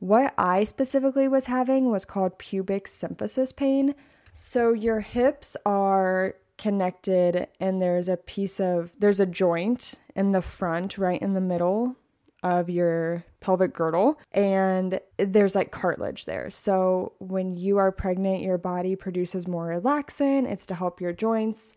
What 0.00 0.34
I 0.36 0.64
specifically 0.64 1.28
was 1.28 1.46
having 1.46 1.92
was 1.92 2.04
called 2.04 2.38
pubic 2.38 2.88
symphysis 2.88 3.54
pain. 3.54 3.94
So 4.40 4.72
your 4.72 5.00
hips 5.00 5.56
are 5.66 6.36
connected 6.58 7.48
and 7.58 7.82
there's 7.82 8.06
a 8.06 8.16
piece 8.16 8.60
of 8.60 8.92
there's 8.96 9.18
a 9.18 9.26
joint 9.26 9.96
in 10.14 10.30
the 10.30 10.40
front 10.40 10.96
right 10.96 11.20
in 11.20 11.34
the 11.34 11.40
middle 11.40 11.96
of 12.44 12.70
your 12.70 13.24
pelvic 13.40 13.74
girdle 13.74 14.16
and 14.30 15.00
there's 15.16 15.56
like 15.56 15.72
cartilage 15.72 16.24
there. 16.26 16.50
So 16.50 17.14
when 17.18 17.56
you 17.56 17.78
are 17.78 17.90
pregnant 17.90 18.42
your 18.42 18.58
body 18.58 18.94
produces 18.94 19.48
more 19.48 19.74
relaxin, 19.74 20.48
it's 20.48 20.66
to 20.66 20.76
help 20.76 21.00
your 21.00 21.12
joints 21.12 21.72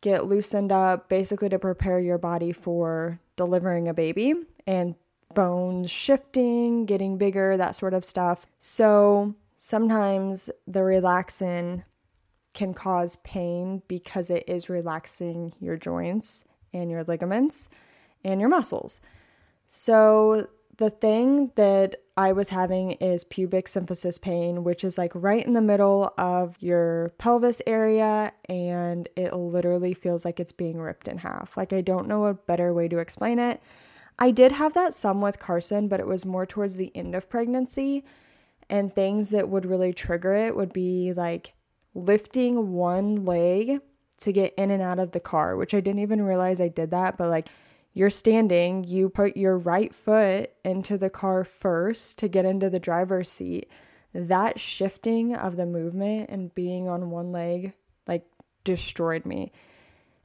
get 0.00 0.26
loosened 0.26 0.72
up 0.72 1.08
basically 1.08 1.50
to 1.50 1.58
prepare 1.60 2.00
your 2.00 2.18
body 2.18 2.50
for 2.50 3.20
delivering 3.36 3.86
a 3.86 3.94
baby 3.94 4.34
and 4.66 4.96
bones 5.34 5.88
shifting, 5.88 6.84
getting 6.84 7.16
bigger, 7.16 7.56
that 7.56 7.76
sort 7.76 7.94
of 7.94 8.04
stuff. 8.04 8.44
So 8.58 9.36
sometimes 9.60 10.50
the 10.66 10.80
relaxin 10.80 11.84
can 12.54 12.74
cause 12.74 13.16
pain 13.16 13.82
because 13.88 14.30
it 14.30 14.44
is 14.46 14.68
relaxing 14.68 15.54
your 15.60 15.76
joints 15.76 16.44
and 16.72 16.90
your 16.90 17.04
ligaments 17.04 17.68
and 18.24 18.40
your 18.40 18.50
muscles. 18.50 19.00
So 19.66 20.48
the 20.76 20.90
thing 20.90 21.52
that 21.54 21.96
I 22.16 22.32
was 22.32 22.50
having 22.50 22.92
is 22.92 23.24
pubic 23.24 23.66
symphysis 23.66 24.20
pain, 24.20 24.64
which 24.64 24.84
is 24.84 24.98
like 24.98 25.12
right 25.14 25.44
in 25.44 25.52
the 25.52 25.60
middle 25.60 26.12
of 26.18 26.56
your 26.60 27.10
pelvis 27.18 27.62
area, 27.66 28.32
and 28.48 29.08
it 29.16 29.32
literally 29.32 29.94
feels 29.94 30.24
like 30.24 30.40
it's 30.40 30.52
being 30.52 30.78
ripped 30.78 31.08
in 31.08 31.18
half. 31.18 31.56
Like, 31.56 31.72
I 31.72 31.80
don't 31.80 32.08
know 32.08 32.26
a 32.26 32.34
better 32.34 32.72
way 32.74 32.88
to 32.88 32.98
explain 32.98 33.38
it. 33.38 33.62
I 34.18 34.30
did 34.30 34.52
have 34.52 34.74
that 34.74 34.92
some 34.92 35.20
with 35.20 35.38
Carson, 35.38 35.88
but 35.88 36.00
it 36.00 36.06
was 36.06 36.26
more 36.26 36.46
towards 36.46 36.76
the 36.76 36.94
end 36.94 37.14
of 37.14 37.30
pregnancy. 37.30 38.04
And 38.68 38.94
things 38.94 39.30
that 39.30 39.48
would 39.48 39.66
really 39.66 39.92
trigger 39.92 40.34
it 40.34 40.56
would 40.56 40.72
be 40.72 41.12
like 41.12 41.54
lifting 41.94 42.72
one 42.72 43.24
leg 43.24 43.80
to 44.18 44.32
get 44.32 44.54
in 44.54 44.70
and 44.70 44.82
out 44.82 44.98
of 44.98 45.12
the 45.12 45.20
car, 45.20 45.56
which 45.56 45.74
I 45.74 45.80
didn't 45.80 46.00
even 46.00 46.22
realize 46.22 46.60
I 46.60 46.68
did 46.68 46.90
that, 46.92 47.18
but 47.18 47.28
like 47.28 47.48
you're 47.92 48.10
standing, 48.10 48.84
you 48.84 49.08
put 49.08 49.36
your 49.36 49.58
right 49.58 49.94
foot 49.94 50.50
into 50.64 50.96
the 50.96 51.10
car 51.10 51.44
first 51.44 52.18
to 52.18 52.28
get 52.28 52.44
into 52.44 52.70
the 52.70 52.80
driver's 52.80 53.30
seat. 53.30 53.68
That 54.14 54.60
shifting 54.60 55.34
of 55.34 55.56
the 55.56 55.66
movement 55.66 56.30
and 56.30 56.54
being 56.54 56.88
on 56.88 57.10
one 57.10 57.32
leg 57.32 57.74
like 58.06 58.26
destroyed 58.64 59.26
me. 59.26 59.52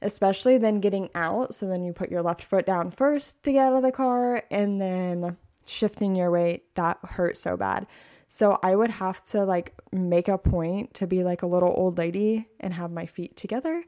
Especially 0.00 0.58
then 0.58 0.80
getting 0.80 1.10
out. 1.14 1.54
So 1.54 1.66
then 1.66 1.82
you 1.82 1.92
put 1.92 2.10
your 2.10 2.22
left 2.22 2.44
foot 2.44 2.66
down 2.66 2.90
first 2.90 3.42
to 3.44 3.52
get 3.52 3.66
out 3.66 3.76
of 3.76 3.82
the 3.82 3.92
car 3.92 4.44
and 4.50 4.80
then 4.80 5.36
shifting 5.66 6.14
your 6.14 6.30
weight. 6.30 6.74
That 6.76 6.98
hurt 7.02 7.36
so 7.36 7.56
bad. 7.56 7.86
So 8.28 8.58
I 8.62 8.76
would 8.76 8.90
have 8.90 9.22
to 9.24 9.44
like 9.44 9.74
make 9.90 10.28
a 10.28 10.38
point 10.38 10.94
to 10.94 11.06
be 11.06 11.24
like 11.24 11.42
a 11.42 11.46
little 11.46 11.72
old 11.74 11.98
lady 11.98 12.46
and 12.60 12.74
have 12.74 12.90
my 12.90 13.06
feet 13.06 13.36
together 13.36 13.84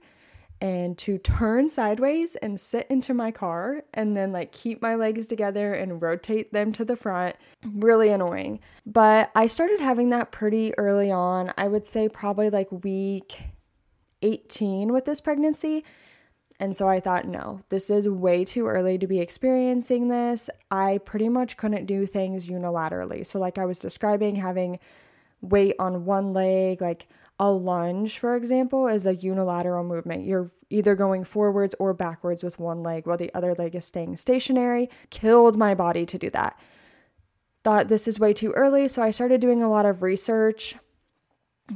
and 0.63 0.99
to 0.99 1.19
turn 1.19 1.71
sideways 1.71 2.37
and 2.37 2.61
sit 2.61 2.87
into 2.91 3.15
my 3.15 3.31
car 3.31 3.83
and 3.95 4.17
then 4.17 4.33
like 4.33 4.53
keep 4.53 4.83
my 4.83 4.95
legs 4.95 5.27
together 5.27 5.73
and 5.73 6.03
rotate 6.03 6.53
them 6.53 6.73
to 6.73 6.85
the 6.85 6.97
front. 6.97 7.37
Really 7.65 8.11
annoying. 8.11 8.61
But 8.85 9.31
I 9.35 9.47
started 9.47 9.81
having 9.81 10.11
that 10.11 10.31
pretty 10.31 10.77
early 10.79 11.11
on. 11.11 11.53
I 11.57 11.69
would 11.69 11.87
say 11.87 12.09
probably 12.09 12.51
like 12.51 12.71
week 12.85 13.43
18 14.23 14.93
with 14.93 15.07
this 15.07 15.21
pregnancy. 15.21 15.85
And 16.61 16.77
so 16.77 16.87
I 16.87 17.01
thought, 17.01 17.27
no, 17.27 17.63
this 17.71 17.89
is 17.89 18.07
way 18.07 18.45
too 18.45 18.67
early 18.67 18.99
to 18.99 19.07
be 19.07 19.19
experiencing 19.19 20.09
this. 20.09 20.51
I 20.71 20.99
pretty 20.99 21.31
much 21.31 21.57
couldn't 21.57 21.87
do 21.87 22.05
things 22.05 22.49
unilaterally. 22.49 23.27
So, 23.27 23.39
like 23.41 23.57
I 23.57 23.65
was 23.65 23.79
describing, 23.79 24.37
having 24.37 24.79
weight 25.41 25.75
on 25.79 26.05
one 26.05 26.35
leg, 26.35 26.83
like 26.83 27.09
a 27.39 27.51
lunge, 27.51 28.19
for 28.19 28.37
example, 28.37 28.89
is 28.89 29.07
a 29.07 29.17
unilateral 29.17 29.85
movement. 29.85 30.27
You're 30.27 30.51
either 30.69 30.95
going 30.95 31.25
forwards 31.25 31.75
or 31.79 31.95
backwards 31.95 32.45
with 32.45 32.59
one 32.59 32.83
leg 32.83 33.07
while 33.07 33.17
the 33.17 33.35
other 33.35 33.55
leg 33.55 33.75
is 33.75 33.87
staying 33.87 34.19
stationary. 34.19 34.91
Killed 35.09 35.57
my 35.57 35.75
body 35.75 36.05
to 36.05 36.19
do 36.19 36.29
that. 36.29 36.61
Thought 37.65 37.89
this 37.89 38.07
is 38.07 38.21
way 38.21 38.35
too 38.35 38.53
early, 38.53 38.87
so 38.87 39.03
I 39.03 39.11
started 39.11 39.41
doing 39.41 39.63
a 39.63 39.71
lot 39.71 39.87
of 39.87 40.03
research. 40.03 40.77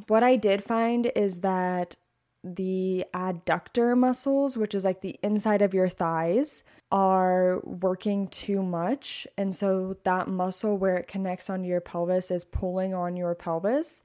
What 0.08 0.22
I 0.22 0.36
did 0.36 0.62
find 0.62 1.10
is 1.16 1.40
that 1.40 1.96
the 2.44 3.06
adductor 3.14 3.96
muscles, 3.96 4.56
which 4.56 4.74
is 4.74 4.84
like 4.84 5.00
the 5.00 5.18
inside 5.22 5.62
of 5.62 5.72
your 5.72 5.88
thighs, 5.88 6.62
are 6.92 7.60
working 7.64 8.28
too 8.28 8.62
much. 8.62 9.26
And 9.38 9.56
so 9.56 9.96
that 10.04 10.28
muscle 10.28 10.76
where 10.76 10.96
it 10.96 11.08
connects 11.08 11.48
onto 11.48 11.66
your 11.66 11.80
pelvis 11.80 12.30
is 12.30 12.44
pulling 12.44 12.92
on 12.92 13.16
your 13.16 13.34
pelvis. 13.34 14.02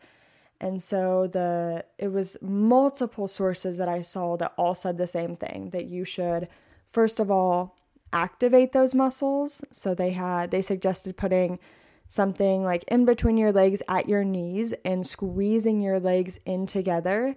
And 0.61 0.81
so 0.81 1.27
the 1.27 1.85
it 1.97 2.07
was 2.07 2.37
multiple 2.41 3.27
sources 3.27 3.77
that 3.77 3.89
I 3.89 4.01
saw 4.01 4.37
that 4.37 4.53
all 4.57 4.73
said 4.73 4.97
the 4.97 5.07
same 5.07 5.35
thing 5.35 5.69
that 5.71 5.85
you 5.85 6.05
should 6.05 6.47
first 6.91 7.19
of 7.19 7.29
all 7.29 7.77
activate 8.11 8.71
those 8.71 8.95
muscles. 8.95 9.63
So 9.71 9.93
they 9.93 10.11
had 10.11 10.51
they 10.51 10.61
suggested 10.61 11.17
putting 11.17 11.59
something 12.07 12.63
like 12.63 12.83
in 12.87 13.05
between 13.05 13.37
your 13.37 13.51
legs 13.51 13.83
at 13.87 14.09
your 14.09 14.23
knees 14.23 14.73
and 14.83 15.05
squeezing 15.05 15.81
your 15.81 15.99
legs 15.99 16.39
in 16.45 16.65
together 16.65 17.35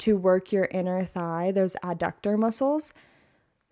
to 0.00 0.16
work 0.16 0.52
your 0.52 0.68
inner 0.70 1.04
thigh, 1.04 1.52
those 1.52 1.76
adductor 1.82 2.38
muscles. 2.38 2.92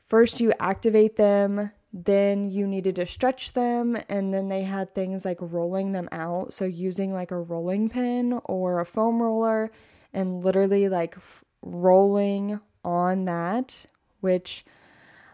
First 0.06 0.40
you 0.40 0.52
activate 0.61 1.16
them, 1.16 1.70
then 1.92 2.50
you 2.50 2.66
needed 2.66 2.97
to 2.97 3.06
stretch 3.06 3.52
them 3.52 3.97
and 4.08 4.32
then 4.32 4.49
they 4.49 4.62
had 4.62 4.94
things 4.94 5.25
like 5.25 5.38
rolling 5.40 5.92
them 5.92 6.08
out 6.12 6.52
so 6.52 6.66
using 6.66 7.12
like 7.12 7.30
a 7.30 7.40
rolling 7.40 7.88
pin 7.88 8.40
or 8.44 8.78
a 8.78 8.85
foam 8.85 9.23
roller 9.23 9.70
and 10.12 10.44
literally 10.44 10.88
like 10.88 11.16
f- 11.16 11.44
rolling 11.62 12.61
on 12.85 13.25
that 13.25 13.87
which 14.20 14.66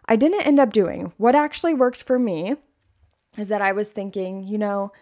I 0.06 0.16
didn't 0.16 0.46
end 0.46 0.60
up 0.60 0.72
doing. 0.72 1.12
What 1.16 1.34
actually 1.34 1.74
worked 1.74 2.02
for 2.02 2.18
me 2.18 2.56
is 3.38 3.48
that 3.48 3.62
I 3.62 3.72
was 3.72 3.90
thinking, 3.90 4.44
you 4.44 4.58
know, 4.58 4.92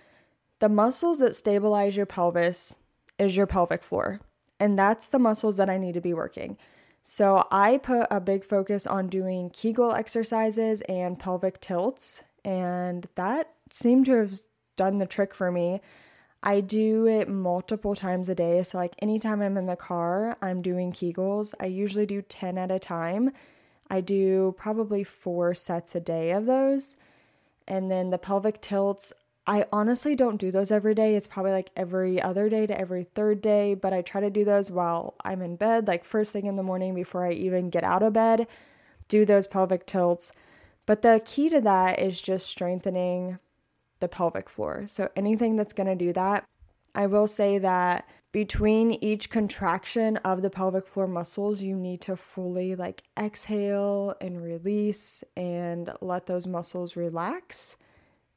the 0.61 0.69
muscles 0.69 1.19
that 1.19 1.35
stabilize 1.35 1.97
your 1.97 2.07
pelvis 2.07 2.77
is 3.19 3.37
your 3.37 3.47
pelvic 3.47 3.83
floor. 3.83 4.21
And 4.63 4.79
that's 4.79 5.09
the 5.09 5.19
muscles 5.19 5.57
that 5.57 5.69
I 5.69 5.77
need 5.77 5.95
to 5.95 6.01
be 6.01 6.15
working. 6.15 6.57
So 7.03 7.49
I 7.51 7.79
put 7.79 8.07
a 8.13 8.21
big 8.21 8.45
focus 8.45 8.87
on 8.87 9.09
doing 9.09 9.51
Kegel 9.51 9.93
exercises 9.93 10.83
and 10.83 11.19
pelvic 11.19 11.61
tilts, 11.61 12.23
and 12.45 13.09
that 13.17 13.51
seemed 13.71 14.07
to 14.07 14.13
have 14.13 14.39
done 14.77 14.99
the 14.99 15.07
trick 15.07 15.35
for 15.35 15.51
me. 15.51 15.81
I 16.45 16.61
do 16.61 17.09
it 17.09 17.29
multiple 17.29 17.97
times 17.97 18.29
a 18.29 18.37
day. 18.37 18.63
So, 18.63 18.79
like, 18.79 18.95
anytime 19.01 19.43
I'm 19.43 19.57
in 19.57 19.67
the 19.67 19.75
car, 19.75 20.37
I'm 20.41 20.63
doing 20.63 20.93
Kegels. 20.93 21.55
I 21.59 21.67
usually 21.67 22.07
do 22.07 22.23
10 22.23 22.57
at 22.57 22.71
a 22.71 22.79
time. 22.79 23.33
I 23.91 24.01
do 24.01 24.55
probably 24.57 25.03
four 25.03 25.55
sets 25.55 25.97
a 25.97 26.01
day 26.01 26.31
of 26.31 26.47
those. 26.47 26.97
And 27.67 27.91
then 27.91 28.11
the 28.11 28.19
pelvic 28.19 28.61
tilts, 28.61 29.13
I 29.47 29.67
honestly 29.73 30.15
don't 30.15 30.37
do 30.37 30.53
those 30.53 30.71
every 30.71 30.95
day. 30.95 31.17
It's 31.17 31.27
probably 31.27 31.51
like 31.51 31.71
every 31.77 32.23
other 32.23 32.49
day 32.49 32.67
to 32.67 32.79
every 32.79 33.05
third 33.15 33.41
day, 33.41 33.75
but 33.75 33.93
I 33.93 34.03
try 34.03 34.21
to 34.21 34.31
do 34.31 34.45
those 34.45 34.71
while 34.71 35.15
I'm 35.25 35.43
in 35.43 35.57
bed, 35.57 35.89
like 35.89 36.05
first 36.05 36.33
thing 36.33 36.47
in 36.47 36.57
the 36.57 36.63
morning 36.63 36.95
before 36.95 37.27
I 37.27 37.33
even 37.33 37.69
get 37.69 37.83
out 37.83 38.05
of 38.05 38.13
bed, 38.13 38.47
do 39.09 39.25
those 39.25 39.49
pelvic 39.49 39.85
tilts. 39.85 40.33
But 40.87 41.03
the 41.03 41.21
key 41.25 41.49
to 41.49 41.61
that 41.61 41.99
is 41.99 42.21
just 42.21 42.47
strengthening 42.47 43.39
the 43.99 44.09
pelvic 44.09 44.49
floor. 44.49 44.85
So 44.87 45.11
anything 45.17 45.57
that's 45.57 45.73
going 45.73 45.87
to 45.89 45.97
do 45.97 46.13
that, 46.13 46.45
I 46.95 47.07
will 47.07 47.27
say 47.27 47.59
that 47.59 48.09
between 48.31 48.93
each 48.93 49.29
contraction 49.29 50.19
of 50.19 50.43
the 50.43 50.51
pelvic 50.51 50.87
floor 50.87 51.09
muscles, 51.09 51.63
you 51.63 51.77
need 51.77 52.01
to 52.03 52.17
fully 52.17 52.77
like 52.77 53.03
exhale 53.19 54.15
and 54.21 54.43
release 54.43 55.25
and 55.37 55.91
let 56.01 56.27
those 56.27 56.47
muscles 56.47 56.97
relax 56.97 57.77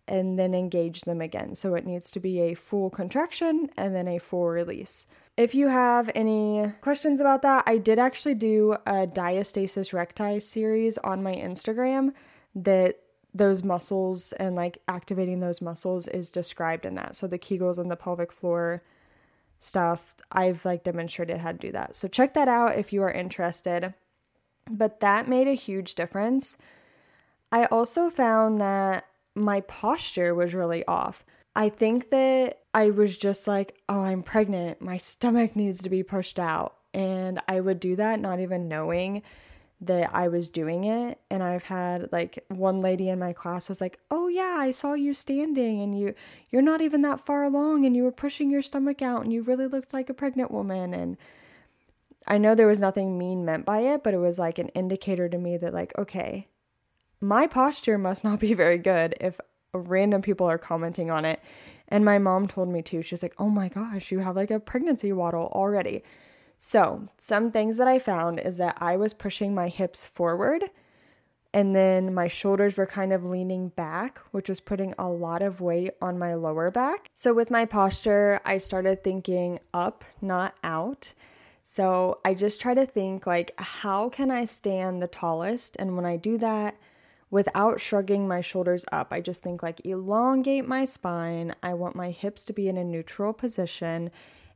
and 0.07 0.37
then 0.37 0.53
engage 0.53 1.01
them 1.01 1.21
again. 1.21 1.55
So 1.55 1.75
it 1.75 1.85
needs 1.85 2.11
to 2.11 2.19
be 2.19 2.39
a 2.41 2.53
full 2.53 2.89
contraction 2.89 3.69
and 3.75 3.95
then 3.95 4.07
a 4.07 4.19
full 4.19 4.47
release. 4.47 5.07
If 5.35 5.55
you 5.55 5.67
have 5.67 6.09
any 6.13 6.71
questions 6.81 7.19
about 7.19 7.41
that, 7.41 7.63
I 7.65 7.77
did 7.77 7.99
actually 7.99 8.35
do 8.35 8.73
a 8.85 9.07
diastasis 9.07 9.93
recti 9.93 10.39
series 10.39 10.97
on 10.99 11.23
my 11.23 11.33
Instagram 11.33 12.13
that 12.53 12.99
those 13.33 13.63
muscles 13.63 14.31
and 14.33 14.55
like 14.55 14.77
activating 14.87 15.41
those 15.41 15.61
muscles 15.61 16.07
is 16.07 16.29
described 16.29 16.85
in 16.85 16.95
that. 16.95 17.15
So 17.15 17.27
the 17.27 17.39
Kegels 17.39 17.77
and 17.77 17.91
the 17.91 17.97
pelvic 17.97 18.31
floor 18.31 18.81
stuff, 19.59 20.15
I've 20.31 20.63
like 20.63 20.83
demonstrated 20.83 21.39
how 21.39 21.51
to 21.51 21.57
do 21.57 21.71
that. 21.73 21.95
So 21.95 22.07
check 22.07 22.33
that 22.35 22.47
out 22.47 22.77
if 22.77 22.93
you 22.93 23.01
are 23.01 23.11
interested. 23.11 23.93
But 24.69 24.99
that 25.01 25.27
made 25.27 25.47
a 25.47 25.53
huge 25.53 25.95
difference. 25.95 26.57
I 27.51 27.65
also 27.65 28.09
found 28.09 28.61
that 28.61 29.05
my 29.35 29.61
posture 29.61 30.33
was 30.33 30.53
really 30.53 30.85
off. 30.85 31.23
I 31.55 31.69
think 31.69 32.09
that 32.09 32.59
I 32.73 32.89
was 32.89 33.17
just 33.17 33.47
like, 33.47 33.77
oh, 33.87 34.01
I'm 34.01 34.23
pregnant. 34.23 34.81
My 34.81 34.97
stomach 34.97 35.55
needs 35.55 35.81
to 35.83 35.89
be 35.89 36.03
pushed 36.03 36.39
out. 36.39 36.75
And 36.93 37.39
I 37.47 37.59
would 37.59 37.79
do 37.79 37.95
that 37.97 38.19
not 38.19 38.39
even 38.39 38.67
knowing 38.67 39.21
that 39.81 40.13
I 40.13 40.29
was 40.29 40.49
doing 40.49 40.85
it. 40.85 41.19
And 41.29 41.43
I've 41.43 41.63
had 41.63 42.11
like 42.11 42.43
one 42.47 42.81
lady 42.81 43.09
in 43.09 43.19
my 43.19 43.33
class 43.33 43.67
was 43.67 43.81
like, 43.81 43.99
"Oh 44.09 44.27
yeah, 44.27 44.57
I 44.59 44.71
saw 44.71 44.93
you 44.93 45.13
standing 45.13 45.81
and 45.81 45.97
you 45.97 46.15
you're 46.49 46.61
not 46.61 46.81
even 46.81 47.01
that 47.01 47.19
far 47.19 47.43
along 47.43 47.85
and 47.85 47.95
you 47.95 48.03
were 48.03 48.11
pushing 48.11 48.49
your 48.49 48.61
stomach 48.61 49.01
out 49.01 49.23
and 49.23 49.33
you 49.33 49.41
really 49.41 49.67
looked 49.67 49.93
like 49.93 50.09
a 50.09 50.13
pregnant 50.13 50.51
woman." 50.51 50.93
And 50.93 51.17
I 52.27 52.37
know 52.37 52.55
there 52.55 52.67
was 52.67 52.79
nothing 52.79 53.17
mean 53.17 53.45
meant 53.45 53.65
by 53.65 53.81
it, 53.81 54.03
but 54.03 54.13
it 54.13 54.19
was 54.19 54.39
like 54.39 54.57
an 54.57 54.69
indicator 54.69 55.29
to 55.29 55.37
me 55.37 55.57
that 55.57 55.73
like, 55.73 55.97
okay, 55.97 56.47
my 57.27 57.47
posture 57.47 57.97
must 57.97 58.23
not 58.23 58.39
be 58.39 58.53
very 58.53 58.77
good 58.77 59.15
if 59.19 59.39
random 59.73 60.21
people 60.21 60.47
are 60.47 60.57
commenting 60.57 61.09
on 61.11 61.25
it. 61.25 61.41
And 61.87 62.05
my 62.05 62.17
mom 62.17 62.47
told 62.47 62.69
me 62.69 62.81
too. 62.81 63.01
She's 63.01 63.21
like, 63.21 63.35
"Oh 63.37 63.49
my 63.49 63.69
gosh, 63.69 64.11
you 64.11 64.19
have 64.19 64.35
like 64.35 64.51
a 64.51 64.59
pregnancy 64.59 65.11
waddle 65.11 65.51
already." 65.53 66.03
So, 66.57 67.09
some 67.17 67.51
things 67.51 67.77
that 67.77 67.87
I 67.87 67.99
found 67.99 68.39
is 68.39 68.57
that 68.57 68.77
I 68.79 68.95
was 68.97 69.13
pushing 69.13 69.53
my 69.53 69.67
hips 69.67 70.05
forward 70.05 70.63
and 71.53 71.73
then 71.73 72.13
my 72.13 72.27
shoulders 72.27 72.75
were 72.75 72.85
kind 72.85 73.13
of 73.13 73.29
leaning 73.29 73.69
back, 73.69 74.19
which 74.31 74.49
was 74.49 74.59
putting 74.59 74.93
a 74.99 75.09
lot 75.09 75.41
of 75.41 75.61
weight 75.61 75.91
on 76.01 76.19
my 76.19 76.33
lower 76.33 76.69
back. 76.69 77.09
So, 77.13 77.33
with 77.33 77.49
my 77.49 77.65
posture, 77.65 78.41
I 78.45 78.57
started 78.57 79.03
thinking 79.03 79.59
up, 79.73 80.03
not 80.21 80.55
out. 80.65 81.13
So, 81.63 82.19
I 82.25 82.33
just 82.33 82.59
try 82.59 82.73
to 82.73 82.85
think 82.85 83.25
like, 83.25 83.53
how 83.57 84.09
can 84.09 84.31
I 84.31 84.43
stand 84.43 85.01
the 85.01 85.07
tallest? 85.07 85.77
And 85.79 85.95
when 85.95 86.05
I 86.05 86.17
do 86.17 86.37
that, 86.39 86.75
without 87.29 87.79
shrugging 87.81 88.27
my 88.27 88.41
shoulders 88.41 88.85
up. 88.91 89.09
I 89.11 89.21
just 89.21 89.43
think 89.43 89.63
like 89.63 89.85
elongate 89.85 90.67
my 90.67 90.85
spine. 90.85 91.53
I 91.63 91.73
want 91.73 91.95
my 91.95 92.11
hips 92.11 92.43
to 92.45 92.53
be 92.53 92.67
in 92.69 92.77
a 92.77 92.83
neutral 92.83 93.33
position. 93.33 94.11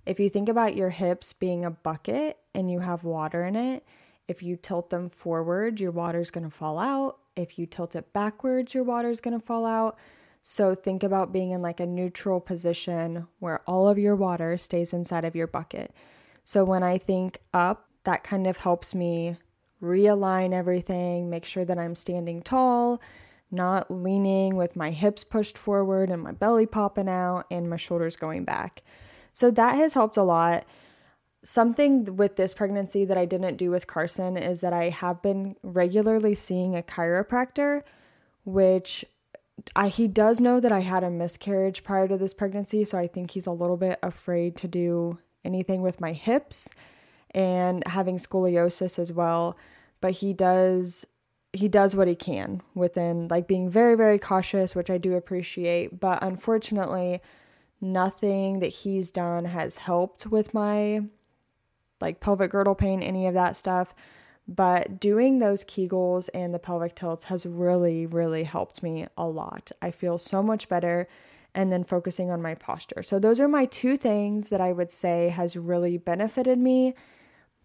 If 0.05 0.19
you 0.19 0.29
think 0.29 0.49
about 0.49 0.75
your 0.75 0.89
hips 0.89 1.33
being 1.33 1.65
a 1.65 1.71
bucket 1.71 2.37
and 2.53 2.71
you 2.71 2.79
have 2.79 3.03
water 3.03 3.43
in 3.45 3.55
it, 3.55 3.85
if 4.27 4.43
you 4.43 4.55
tilt 4.55 4.91
them 4.91 5.09
forward, 5.09 5.79
your 5.79 5.91
water's 5.91 6.31
to 6.31 6.49
fall 6.49 6.79
out. 6.79 7.17
If 7.35 7.57
you 7.57 7.65
tilt 7.65 7.95
it 7.95 8.13
backwards, 8.13 8.73
your 8.73 8.83
water's 8.83 9.19
to 9.39 9.43
fall 9.43 9.65
out. 9.65 9.97
So 10.41 10.73
think 10.75 11.03
about 11.03 11.33
being 11.33 11.51
in 11.51 11.61
like 11.61 11.79
a 11.79 11.85
neutral 11.85 12.39
position 12.39 13.27
where 13.39 13.61
all 13.67 13.87
of 13.87 13.99
your 13.99 14.15
water 14.15 14.57
stays 14.57 14.93
inside 14.93 15.25
of 15.25 15.35
your 15.35 15.47
bucket. 15.47 15.93
So 16.43 16.63
when 16.63 16.83
I 16.83 16.97
think 16.97 17.39
up, 17.53 17.87
that 18.03 18.23
kind 18.23 18.47
of 18.47 18.57
helps 18.57 18.95
me 18.95 19.35
realign 19.81 20.53
everything, 20.53 21.29
make 21.29 21.45
sure 21.45 21.65
that 21.65 21.77
I'm 21.77 21.95
standing 21.95 22.41
tall, 22.41 23.01
not 23.51 23.89
leaning 23.89 24.55
with 24.55 24.75
my 24.75 24.91
hips 24.91 25.23
pushed 25.23 25.57
forward 25.57 26.09
and 26.09 26.21
my 26.21 26.31
belly 26.31 26.65
popping 26.65 27.09
out 27.09 27.45
and 27.49 27.69
my 27.69 27.77
shoulders 27.77 28.15
going 28.15 28.43
back. 28.43 28.83
So 29.31 29.51
that 29.51 29.75
has 29.75 29.93
helped 29.93 30.17
a 30.17 30.23
lot. 30.23 30.65
Something 31.43 32.17
with 32.17 32.35
this 32.35 32.53
pregnancy 32.53 33.05
that 33.05 33.17
I 33.17 33.25
didn't 33.25 33.55
do 33.55 33.71
with 33.71 33.87
Carson 33.87 34.37
is 34.37 34.61
that 34.61 34.73
I 34.73 34.89
have 34.89 35.21
been 35.21 35.55
regularly 35.63 36.35
seeing 36.35 36.75
a 36.75 36.83
chiropractor, 36.83 37.83
which 38.43 39.05
I, 39.75 39.87
he 39.87 40.07
does 40.07 40.39
know 40.39 40.59
that 40.59 40.71
I 40.71 40.81
had 40.81 41.03
a 41.03 41.09
miscarriage 41.09 41.83
prior 41.83 42.07
to 42.07 42.17
this 42.17 42.33
pregnancy, 42.33 42.83
so 42.83 42.97
I 42.97 43.07
think 43.07 43.31
he's 43.31 43.47
a 43.47 43.51
little 43.51 43.77
bit 43.77 43.99
afraid 44.03 44.55
to 44.57 44.67
do 44.67 45.19
anything 45.43 45.81
with 45.81 46.01
my 46.01 46.11
hips 46.11 46.69
and 47.31 47.85
having 47.87 48.17
scoliosis 48.17 48.99
as 48.99 49.11
well. 49.11 49.57
but 50.01 50.11
he 50.11 50.33
does 50.33 51.05
he 51.51 51.67
does 51.67 51.95
what 51.95 52.07
he 52.07 52.15
can 52.15 52.61
within 52.75 53.27
like 53.27 53.47
being 53.47 53.69
very 53.69 53.95
very 53.95 54.19
cautious 54.19 54.75
which 54.75 54.89
i 54.89 54.97
do 54.97 55.15
appreciate 55.15 55.99
but 55.99 56.21
unfortunately 56.23 57.21
nothing 57.81 58.59
that 58.59 58.67
he's 58.67 59.09
done 59.09 59.45
has 59.45 59.77
helped 59.77 60.25
with 60.27 60.53
my 60.53 61.01
like 62.01 62.19
pelvic 62.19 62.51
girdle 62.51 62.75
pain 62.75 63.01
any 63.01 63.25
of 63.25 63.33
that 63.33 63.55
stuff 63.55 63.95
but 64.47 64.99
doing 64.99 65.39
those 65.39 65.63
kegels 65.63 66.29
and 66.33 66.53
the 66.53 66.59
pelvic 66.59 66.95
tilts 66.95 67.25
has 67.25 67.45
really 67.45 68.05
really 68.05 68.43
helped 68.43 68.83
me 68.83 69.07
a 69.17 69.27
lot 69.27 69.71
i 69.81 69.89
feel 69.89 70.17
so 70.17 70.43
much 70.43 70.69
better 70.69 71.07
and 71.55 71.71
then 71.71 71.83
focusing 71.83 72.29
on 72.29 72.41
my 72.41 72.53
posture 72.53 73.01
so 73.01 73.17
those 73.17 73.39
are 73.39 73.47
my 73.47 73.65
two 73.65 73.97
things 73.97 74.49
that 74.49 74.61
i 74.61 74.71
would 74.71 74.91
say 74.91 75.29
has 75.29 75.55
really 75.55 75.97
benefited 75.97 76.59
me 76.59 76.93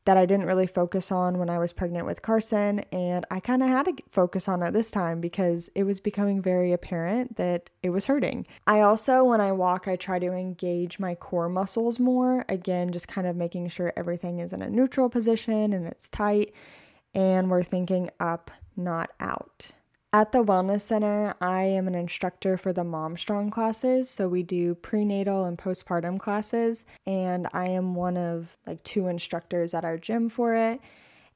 that 0.05 0.17
I 0.17 0.27
didn't 0.27 0.47
really 0.47 0.67
focus 0.67 1.11
on 1.11 1.39
when 1.39 1.49
I 1.49 1.59
was 1.59 1.73
pregnant 1.73 2.07
with 2.07 2.23
Carson. 2.23 2.81
And 2.93 3.25
I 3.31 3.41
kind 3.41 3.63
of 3.63 3.69
had 3.69 3.87
to 3.87 3.95
focus 4.11 4.49
on 4.49 4.63
it 4.63 4.73
this 4.73 4.91
time 4.91 5.21
because 5.21 5.71
it 5.75 5.85
was 5.85 6.01
becoming 6.01 6.43
very 6.43 6.73
apparent 6.73 7.37
that 7.37 7.71
it 7.83 7.91
was 7.91 8.07
hurting. 8.07 8.47
I 8.67 8.81
also, 8.81 9.25
when 9.25 9.41
I 9.41 9.53
walk, 9.53 9.89
I 9.89 9.97
try 9.97 10.19
to 10.19 10.33
engage 10.33 10.99
my 10.99 11.15
core 11.15 11.49
muscles 11.49 11.99
more. 11.99 12.45
Again, 12.49 12.93
just 12.93 13.09
kind 13.09 13.27
of 13.27 13.37
making 13.37 13.69
sure 13.69 13.93
everything 13.97 14.41
is 14.41 14.53
in 14.53 14.63
a 14.63 14.69
neutral 14.69 15.09
position 15.09 15.73
and 15.73 15.87
it's 15.87 16.09
tight. 16.09 16.53
And 17.15 17.51
we're 17.51 17.63
thinking 17.63 18.11
up, 18.21 18.51
not 18.77 19.11
out. 19.21 19.71
At 20.15 20.31
the 20.31 20.45
Wellness 20.45 20.83
Center, 20.83 21.35
I 21.41 21.65
am 21.65 21.89
an 21.89 21.97
instructor 21.97 22.57
for 22.57 22.73
the 22.73 22.85
Mom 22.85 23.17
Strong 23.17 23.51
classes. 23.51 24.09
So 24.09 24.29
we 24.29 24.45
do 24.45 24.77
prenatal 24.77 25.45
and 25.45 25.59
postpartum 25.59 26.21
classes, 26.21 26.85
and 27.05 27.49
I 27.53 27.71
am 27.71 27.97
one 27.97 28.17
of 28.17 28.57
like 28.65 28.81
two 28.85 29.09
instructors 29.09 29.75
at 29.75 29.85
our 29.85 29.99
gym 29.99 30.29
for 30.29 30.55
it. 30.55 30.81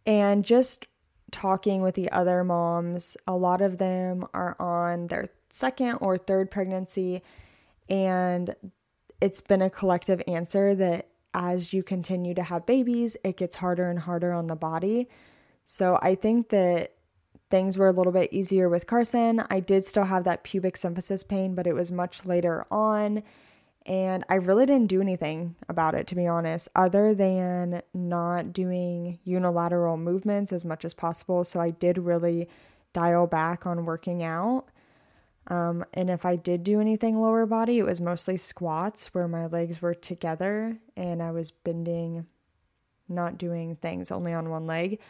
And 0.07 0.45
just 0.45 0.87
talking 1.33 1.83
with 1.83 1.97
the 1.97 2.09
other 2.13 2.45
moms, 2.45 3.17
a 3.27 3.35
lot 3.35 3.63
of 3.63 3.79
them 3.79 4.25
are 4.33 4.55
on 4.61 5.09
their 5.09 5.31
second 5.51 5.95
or 5.95 6.17
third 6.17 6.49
pregnancy, 6.49 7.25
and 7.89 8.55
it's 9.21 9.41
been 9.41 9.61
a 9.61 9.71
collective 9.71 10.23
answer 10.29 10.77
that 10.77 11.09
as 11.35 11.73
you 11.73 11.83
continue 11.83 12.33
to 12.35 12.45
have 12.45 12.65
babies, 12.65 13.17
it 13.25 13.39
gets 13.39 13.57
harder 13.57 13.91
and 13.91 13.99
harder 13.99 14.33
on 14.33 14.47
the 14.47 14.55
body. 14.55 15.09
So 15.65 15.99
I 16.01 16.15
think 16.15 16.51
that 16.51 16.93
Things 17.51 17.79
were 17.79 17.89
a 17.89 17.93
little 17.93 18.13
bit 18.13 18.33
easier 18.33 18.69
with 18.69 18.87
Carson. 18.87 19.43
I 19.51 19.61
did 19.61 19.85
still 19.85 20.05
have 20.05 20.25
that 20.25 20.45
pubic 20.45 20.77
symphysis 20.77 21.27
pain, 21.27 21.55
but 21.55 21.67
it 21.67 21.73
was 21.73 21.91
much 21.91 22.27
later 22.27 22.67
on. 22.71 23.23
And 23.87 24.23
I 24.29 24.35
really 24.35 24.67
didn't 24.67 24.89
do 24.89 25.01
anything 25.01 25.57
about 25.67 25.95
it, 25.95 26.07
to 26.09 26.15
be 26.15 26.27
honest, 26.27 26.69
other 26.77 27.15
than 27.15 27.81
not 27.95 28.53
doing 28.53 29.19
unilateral 29.25 29.97
movements 29.97 30.53
as 30.53 30.63
much 30.63 30.85
as 30.85 30.93
possible. 30.93 31.43
So 31.43 31.59
I 31.59 31.71
did 31.71 31.97
really 31.97 32.49
dial 32.93 33.27
back 33.27 33.67
on 33.67 33.87
working 33.87 34.23
out. 34.23 34.67
Um, 35.47 35.87
and 35.95 36.11
if 36.11 36.27
I 36.27 36.37
did 36.37 36.63
do 36.63 36.81
anything 36.81 37.19
lower 37.19 37.47
body, 37.47 37.79
it 37.79 37.87
was 37.87 38.01
mostly 38.01 38.37
squats 38.37 39.15
where 39.15 39.27
my 39.27 39.47
legs 39.47 39.81
were 39.81 39.95
together 39.95 40.79
and 40.95 41.23
I 41.23 41.31
was 41.31 41.51
bending, 41.51 42.27
not 43.09 43.39
doing 43.39 43.77
things 43.77 44.11
only 44.11 44.35
on 44.35 44.51
one 44.51 44.67
leg. 44.67 45.01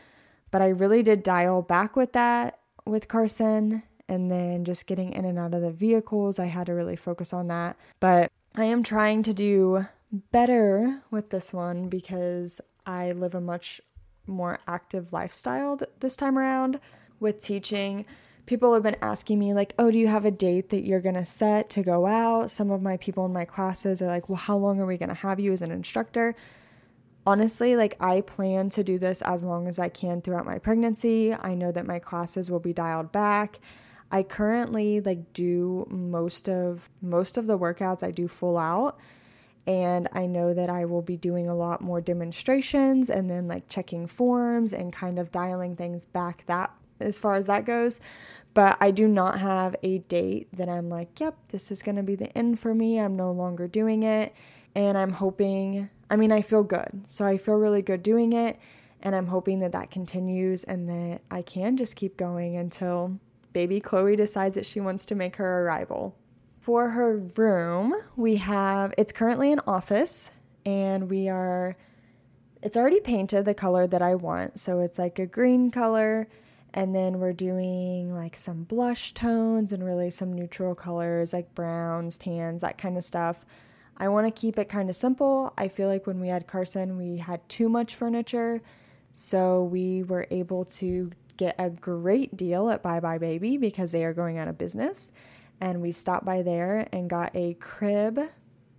But 0.51 0.63
I 0.63 0.69
really 0.69 1.03
did 1.03 1.23
dial 1.23 1.63
back 1.63 1.97
with 1.97 2.13
that 2.13 2.59
with 2.87 3.09
Carson 3.09 3.83
and 4.09 4.31
then 4.31 4.65
just 4.65 4.87
getting 4.87 5.13
in 5.13 5.25
and 5.25 5.39
out 5.39 5.55
of 5.55 5.63
the 5.63 5.71
vehicles. 5.71 6.39
I 6.39 6.47
had 6.47 6.67
to 6.67 6.73
really 6.73 6.97
focus 6.97 7.33
on 7.33 7.49
that. 7.49 7.77
But 8.01 8.33
I 8.57 8.65
am 8.65 8.83
trying 8.83 9.23
to 9.25 9.35
do 9.35 9.87
better 10.33 11.03
with 11.11 11.31
this 11.31 11.53
one 11.53 11.89
because 11.89 12.61
I 12.87 13.13
live 13.13 13.35
a 13.35 13.41
much 13.41 13.81
more 14.27 14.59
active 14.67 15.13
lifestyle 15.13 15.77
th- 15.77 15.91
this 16.01 16.17
time 16.17 16.39
around 16.39 16.81
with 17.21 17.41
teaching. 17.41 18.07
People 18.47 18.73
have 18.73 18.83
been 18.83 18.97
asking 19.03 19.39
me, 19.39 19.53
like, 19.53 19.75
oh, 19.79 19.91
do 19.91 19.99
you 19.99 20.09
have 20.09 20.25
a 20.25 20.31
date 20.31 20.71
that 20.71 20.85
you're 20.85 21.01
gonna 21.01 21.27
set 21.27 21.69
to 21.71 21.83
go 21.83 22.07
out? 22.07 22.51
Some 22.51 22.71
of 22.71 22.81
my 22.81 22.97
people 22.97 23.27
in 23.27 23.33
my 23.33 23.45
classes 23.45 24.01
are 24.01 24.07
like, 24.07 24.29
well, 24.29 24.37
how 24.37 24.57
long 24.57 24.81
are 24.81 24.87
we 24.87 24.97
gonna 24.97 25.13
have 25.13 25.39
you 25.39 25.53
as 25.53 25.61
an 25.61 25.71
instructor? 25.71 26.35
Honestly, 27.29 27.77
like 27.77 27.95
I 28.01 28.23
plan 28.23 28.71
to 28.71 28.83
do 28.83 28.99
this 28.99 29.21
as 29.21 29.45
long 29.45 29.69
as 29.69 29.79
I 29.79 29.91
can 29.91 30.23
throughout 30.23 30.47
my 30.47 30.59
pregnancy. 30.59 31.35
I 31.35 31.55
know 31.55 31.71
that 31.71 31.87
my 31.87 31.99
classes 31.99 32.51
will 32.51 32.59
be 32.59 32.73
dialed 32.73 33.13
back. 33.13 33.61
I 34.11 34.23
currently 34.23 35.01
like 35.01 35.35
do 35.35 35.87
most 35.91 36.49
of 36.49 36.89
most 37.03 37.37
of 37.37 37.47
the 37.47 37.59
workouts 37.59 38.03
I 38.03 38.13
do 38.13 38.29
full 38.29 38.57
out 38.57 38.99
and 39.67 40.09
I 40.15 40.25
know 40.25 40.55
that 40.55 40.71
I 40.71 40.87
will 40.87 41.03
be 41.03 41.19
doing 41.19 41.47
a 41.47 41.55
lot 41.55 41.83
more 41.83 42.01
demonstrations 42.01 43.11
and 43.11 43.29
then 43.29 43.47
like 43.47 43.69
checking 43.69 44.07
forms 44.07 44.73
and 44.73 44.91
kind 44.91 45.19
of 45.19 45.31
dialing 45.31 45.77
things 45.77 46.07
back 46.07 46.45
that 46.47 46.73
as 46.99 47.19
far 47.19 47.35
as 47.35 47.45
that 47.49 47.67
goes. 47.67 48.01
But 48.55 48.79
I 48.81 48.91
do 48.91 49.07
not 49.07 49.39
have 49.39 49.77
a 49.83 49.99
date 49.99 50.49
that 50.55 50.71
I'm 50.71 50.89
like, 50.89 51.21
yep, 51.21 51.37
this 51.49 51.71
is 51.71 51.83
going 51.83 51.97
to 51.97 52.03
be 52.03 52.17
the 52.17 52.37
end 52.37 52.59
for 52.59 52.75
me. 52.75 52.99
I'm 52.99 53.17
no 53.17 53.31
longer 53.31 53.69
doing 53.69 54.03
it. 54.03 54.35
And 54.75 54.97
I'm 54.97 55.13
hoping 55.13 55.91
I 56.11 56.17
mean, 56.17 56.33
I 56.33 56.43
feel 56.43 56.63
good. 56.63 57.05
So 57.07 57.25
I 57.25 57.39
feel 57.39 57.55
really 57.55 57.83
good 57.83 58.03
doing 58.03 58.33
it. 58.33 58.59
And 59.03 59.15
I'm 59.15 59.27
hoping 59.29 59.61
that 59.61 59.73
that 59.73 59.91
continues 59.91 60.65
and 60.65 60.89
that 60.89 61.21
I 61.31 61.43
can 61.43 61.77
just 61.77 61.95
keep 61.95 62.17
going 62.17 62.57
until 62.57 63.21
baby 63.53 63.81
Khloe 63.81 64.17
decides 64.17 64.57
that 64.57 64.67
she 64.67 64.81
wants 64.81 65.05
to 65.07 65.15
make 65.15 65.37
her 65.37 65.65
arrival. 65.65 66.17
For 66.61 66.91
her 66.91 67.19
room, 67.37 67.95
we 68.17 68.37
have 68.37 68.93
it's 68.99 69.13
currently 69.13 69.53
an 69.53 69.61
office 69.67 70.31
and 70.67 71.09
we 71.09 71.29
are 71.29 71.77
it's 72.61 72.77
already 72.77 73.01
painted 73.01 73.45
the 73.45 73.55
color 73.55 73.87
that 73.87 74.03
I 74.03 74.17
want. 74.17 74.59
So 74.59 74.81
it's 74.81 74.99
like 74.99 75.19
a 75.19 75.27
green 75.27 75.71
color 75.71 76.29
and 76.75 76.95
then 76.95 77.19
we're 77.19 77.33
doing 77.33 78.13
like 78.13 78.37
some 78.37 78.65
blush 78.65 79.15
tones 79.15 79.73
and 79.73 79.85
really 79.85 80.11
some 80.11 80.33
neutral 80.33 80.75
colors 80.75 81.33
like 81.33 81.55
browns, 81.55 82.19
tans, 82.19 82.63
that 82.63 82.79
kind 82.79 82.97
of 82.97 83.05
stuff. 83.05 83.45
I 83.99 84.09
want 84.09 84.33
to 84.33 84.41
keep 84.41 84.59
it 84.59 84.69
kind 84.69 84.89
of 84.89 84.97
simple. 84.97 85.53
I 85.59 85.69
feel 85.69 85.89
like 85.89 86.07
when 86.07 86.21
we 86.21 86.29
had 86.29 86.47
Carson, 86.47 86.97
we 86.97 87.19
had 87.19 87.47
too 87.49 87.69
much 87.69 87.97
furniture. 87.97 88.63
So 89.13 89.65
we 89.65 90.05
were 90.05 90.27
able 90.31 90.65
to 90.67 91.11
get 91.37 91.57
a 91.59 91.69
great 91.69 92.37
deal 92.37 92.71
at 92.71 92.83
Buy 92.83 93.01
Buy 93.01 93.19
Baby 93.19 93.57
because 93.57 93.91
they 93.91 94.05
are 94.05 94.15
going 94.15 94.39
out 94.39 94.47
of 94.47 94.57
business. 94.57 95.11
And 95.61 95.83
we 95.83 95.91
stopped 95.91 96.25
by 96.25 96.43
there 96.43 96.89
and 96.93 97.11
got 97.11 97.35
a 97.35 97.55
crib 97.55 98.21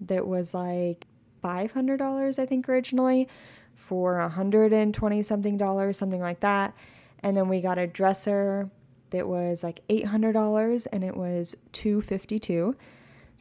that 0.02 0.26
was 0.26 0.54
like 0.54 1.06
$500, 1.44 2.40
I 2.40 2.46
think, 2.46 2.70
originally 2.70 3.28
for 3.76 4.20
120 4.20 5.24
something 5.24 5.58
dollars, 5.58 5.98
something 5.98 6.22
like 6.22 6.40
that. 6.40 6.74
And 7.22 7.36
then 7.36 7.50
we 7.50 7.60
got 7.60 7.78
a 7.78 7.88
dresser 7.88 8.70
that 9.10 9.28
was 9.28 9.64
like 9.64 9.86
$800 9.90 10.88
and 10.92 11.04
it 11.04 11.18
was 11.18 11.56
252 11.74 12.76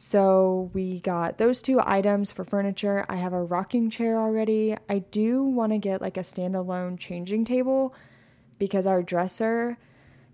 so 0.01 0.71
we 0.73 1.01
got 1.01 1.39
those 1.39 1.61
two 1.61 1.81
items 1.83 2.31
for 2.31 2.45
furniture. 2.45 3.05
I 3.09 3.17
have 3.17 3.33
a 3.33 3.43
rocking 3.43 3.89
chair 3.89 4.17
already. 4.17 4.77
I 4.87 4.99
do 4.99 5.43
want 5.43 5.73
to 5.73 5.77
get 5.77 6.01
like 6.01 6.15
a 6.15 6.21
standalone 6.21 6.97
changing 6.97 7.43
table 7.43 7.93
because 8.57 8.87
our 8.87 9.03
dresser 9.03 9.77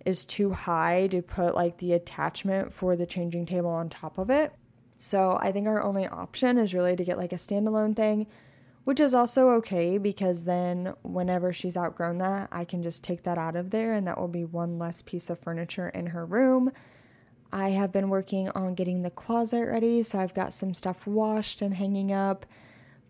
is 0.06 0.23
too 0.23 0.51
high 0.51 1.08
to 1.08 1.23
put 1.23 1.56
like 1.56 1.80
the 1.80 1.93
attachment 1.93 2.73
for 2.73 2.95
the 2.95 3.08
changing 3.08 3.47
table 3.47 3.71
on 3.71 3.89
top 3.89 4.19
of 4.19 4.30
it. 4.30 4.54
So 4.99 5.39
I 5.41 5.51
think 5.51 5.65
our 5.65 5.82
only 5.82 6.06
option 6.06 6.60
is 6.60 6.75
really 6.75 6.95
to 6.95 7.04
get 7.04 7.17
like 7.17 7.34
a 7.34 7.38
standalone 7.38 7.95
thing, 7.95 8.28
which 8.84 8.99
is 8.99 9.15
also 9.15 9.49
okay 9.54 9.97
because 9.97 10.43
then 10.43 10.93
whenever 11.01 11.51
she's 11.51 11.75
outgrown 11.75 12.19
that, 12.19 12.49
I 12.51 12.65
can 12.65 12.84
just 12.84 13.04
take 13.04 13.23
that 13.23 13.39
out 13.39 13.56
of 13.56 13.71
there 13.71 13.93
and 13.93 14.06
that 14.06 14.19
will 14.19 14.28
be 14.28 14.45
one 14.45 14.78
less 14.78 15.01
piece 15.01 15.32
of 15.32 15.39
furniture 15.39 15.89
in 15.89 16.06
her 16.06 16.23
room 16.23 16.71
I 17.52 17.70
have 17.70 17.92
been 17.92 18.10
working 18.10 18.50
on 18.50 18.76
getting 18.76 19.02
the 19.02 19.10
closet 19.10 19.66
ready, 19.66 20.04
so 20.04 20.20
I've 20.20 20.34
got 20.34 20.54
some 20.54 20.74
stuff 20.74 21.08
washed 21.08 21.62
and 21.62 21.76
hanging 21.76 22.12
up. 22.12 22.46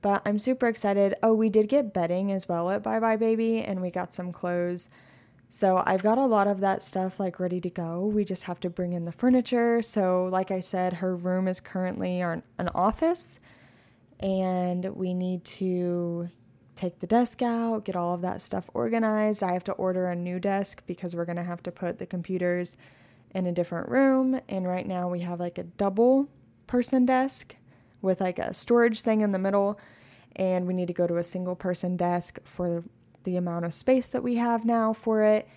But 0.02 0.22
I'm 0.26 0.38
super 0.38 0.68
excited. 0.68 1.16
Oh, 1.24 1.34
we 1.34 1.50
did 1.50 1.68
get 1.68 1.94
bedding 1.94 2.32
as 2.32 2.48
well 2.48 2.70
at 2.70 2.84
Buy 2.84 3.00
Buy 3.00 3.16
Baby, 3.16 3.62
and 3.62 3.82
we 3.82 3.90
got 3.90 4.14
some 4.14 4.32
clothes. 4.32 4.88
So 5.50 5.82
I've 5.86 6.04
got 6.04 6.18
a 6.18 6.26
lot 6.26 6.48
of 6.48 6.60
that 6.60 6.84
stuff 6.84 7.20
like 7.20 7.40
ready 7.40 7.60
to 7.62 7.70
go. 7.70 8.06
We 8.06 8.26
just 8.26 8.44
have 8.44 8.60
to 8.62 8.70
bring 8.70 8.94
in 8.94 9.06
the 9.06 9.12
furniture. 9.12 9.82
So, 9.82 10.26
like 10.26 10.52
I 10.52 10.60
said, 10.60 10.94
her 10.94 11.16
room 11.16 11.48
is 11.48 11.60
currently 11.60 12.22
an 12.22 12.44
office, 12.76 13.40
and 14.20 14.86
we 14.96 15.14
need 15.14 15.44
to 15.46 16.30
take 16.76 17.00
the 17.00 17.08
desk 17.08 17.42
out, 17.42 17.86
get 17.86 17.96
all 17.96 18.14
of 18.14 18.22
that 18.22 18.42
stuff 18.42 18.70
organized. 18.74 19.42
I 19.42 19.54
have 19.54 19.64
to 19.64 19.72
order 19.74 20.08
a 20.08 20.16
new 20.16 20.40
desk 20.40 20.84
because 20.86 21.16
we're 21.16 21.26
going 21.26 21.38
to 21.38 21.44
have 21.44 21.64
to 21.64 21.72
put 21.72 22.00
the 22.00 22.06
computers 22.06 22.76
in 23.36 23.46
a 23.46 23.52
different 23.52 23.90
room. 23.90 24.40
And 24.48 24.66
right 24.66 24.88
now 24.88 25.10
we 25.10 25.20
have 25.20 25.40
like 25.40 25.60
a 25.60 25.64
double 25.64 26.30
person 26.66 27.06
desk 27.06 27.56
with 28.02 28.22
like 28.22 28.40
a 28.40 28.54
storage 28.54 29.02
thing 29.02 29.22
in 29.22 29.34
the 29.34 29.38
middle. 29.38 29.78
And 30.38 30.66
we 30.66 30.74
need 30.74 30.88
to 30.88 30.94
go 30.94 31.06
to 31.06 31.18
a 31.18 31.24
single 31.24 31.56
person 31.56 31.98
desk 31.98 32.40
for 32.46 32.84
the 33.26 33.36
amount 33.36 33.66
of 33.66 33.74
space 33.74 34.10
that 34.10 34.24
we 34.24 34.36
have 34.36 34.66
now 34.66 34.94
for 34.94 35.22
it. 35.22 35.48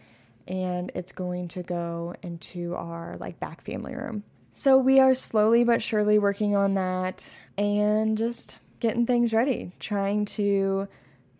And 0.49 0.91
it's 0.95 1.12
going 1.12 1.49
to 1.49 1.62
go 1.62 2.14
into 2.23 2.75
our 2.75 3.17
like 3.21 3.38
back 3.38 3.62
family 3.62 3.95
room. 3.95 4.25
So 4.53 4.77
we 4.77 4.99
are 4.99 5.14
slowly 5.14 5.62
but 5.62 5.81
surely 5.81 6.19
working 6.19 6.57
on 6.57 6.75
that 6.75 7.33
and 7.57 8.19
just 8.19 8.59
getting 8.81 9.07
things 9.07 9.33
ready, 9.33 9.71
trying 9.79 10.25
to 10.25 10.88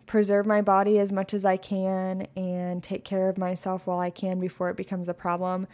preserve 0.05 0.45
my 0.45 0.61
body 0.61 0.99
as 0.99 1.11
much 1.11 1.33
as 1.33 1.43
I 1.43 1.57
can 1.57 2.27
and 2.37 2.81
take 2.81 3.03
care 3.03 3.27
of 3.27 3.37
myself 3.37 3.87
while 3.87 3.99
I 3.99 4.09
can 4.09 4.39
before 4.39 4.69
it 4.69 4.77
becomes 4.77 5.09
a 5.09 5.13
problem. 5.13 5.67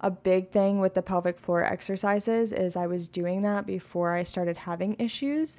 A 0.00 0.10
big 0.10 0.50
thing 0.50 0.78
with 0.80 0.94
the 0.94 1.02
pelvic 1.02 1.38
floor 1.38 1.64
exercises 1.64 2.52
is 2.52 2.76
I 2.76 2.86
was 2.86 3.08
doing 3.08 3.42
that 3.42 3.66
before 3.66 4.12
I 4.12 4.22
started 4.22 4.58
having 4.58 4.94
issues 4.98 5.58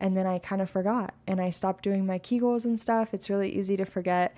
and 0.00 0.16
then 0.16 0.26
I 0.26 0.38
kind 0.38 0.62
of 0.62 0.70
forgot 0.70 1.14
and 1.26 1.40
I 1.40 1.50
stopped 1.50 1.84
doing 1.84 2.06
my 2.06 2.18
Kegels 2.18 2.64
and 2.64 2.78
stuff. 2.78 3.12
It's 3.12 3.28
really 3.28 3.50
easy 3.50 3.76
to 3.76 3.84
forget. 3.84 4.34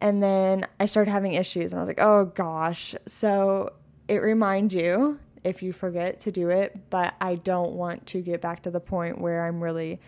And 0.00 0.22
then 0.22 0.66
I 0.78 0.86
started 0.86 1.10
having 1.10 1.34
issues 1.34 1.72
and 1.72 1.78
I 1.78 1.82
was 1.82 1.88
like, 1.88 2.00
oh 2.00 2.26
gosh. 2.26 2.94
So 3.06 3.72
it 4.08 4.18
reminds 4.18 4.74
you 4.74 5.18
if 5.44 5.62
you 5.62 5.72
forget 5.72 6.20
to 6.20 6.32
do 6.32 6.50
it, 6.50 6.90
but 6.90 7.14
I 7.20 7.36
don't 7.36 7.72
want 7.72 8.06
to 8.08 8.20
get 8.20 8.40
back 8.40 8.62
to 8.62 8.70
the 8.70 8.80
point 8.80 9.20
where 9.20 9.46
I'm 9.46 9.62
really 9.62 10.00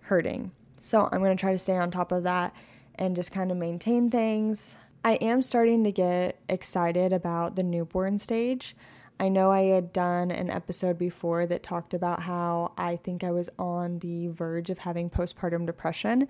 hurting. 0.00 0.52
So 0.80 1.08
I'm 1.10 1.20
going 1.20 1.36
to 1.36 1.40
try 1.40 1.52
to 1.52 1.58
stay 1.58 1.76
on 1.76 1.90
top 1.90 2.12
of 2.12 2.22
that 2.22 2.54
and 2.94 3.16
just 3.16 3.32
kind 3.32 3.50
of 3.50 3.56
maintain 3.56 4.10
things. 4.10 4.76
I 5.06 5.12
am 5.20 5.40
starting 5.40 5.84
to 5.84 5.92
get 5.92 6.40
excited 6.48 7.12
about 7.12 7.54
the 7.54 7.62
newborn 7.62 8.18
stage. 8.18 8.74
I 9.20 9.28
know 9.28 9.52
I 9.52 9.66
had 9.66 9.92
done 9.92 10.32
an 10.32 10.50
episode 10.50 10.98
before 10.98 11.46
that 11.46 11.62
talked 11.62 11.94
about 11.94 12.24
how 12.24 12.72
I 12.76 12.96
think 12.96 13.22
I 13.22 13.30
was 13.30 13.48
on 13.56 14.00
the 14.00 14.26
verge 14.26 14.68
of 14.68 14.78
having 14.78 15.08
postpartum 15.08 15.64
depression 15.64 16.26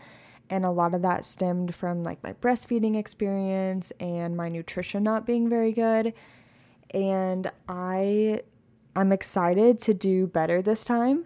and 0.51 0.67
a 0.67 0.71
lot 0.71 0.93
of 0.93 1.01
that 1.01 1.25
stemmed 1.25 1.75
from 1.75 2.05
like 2.05 2.23
my 2.23 2.35
breastfeeding 2.35 2.99
experience 2.99 3.95
and 3.99 4.37
my 4.37 4.51
nutrition 4.51 5.03
not 5.03 5.25
being 5.25 5.49
very 5.49 5.73
good. 5.73 6.13
And 6.93 7.51
I 7.71 8.43
I'm 8.95 9.11
excited 9.11 9.81
to 9.81 9.95
do 9.95 10.27
better 10.27 10.61
this 10.61 10.85
time 10.85 11.25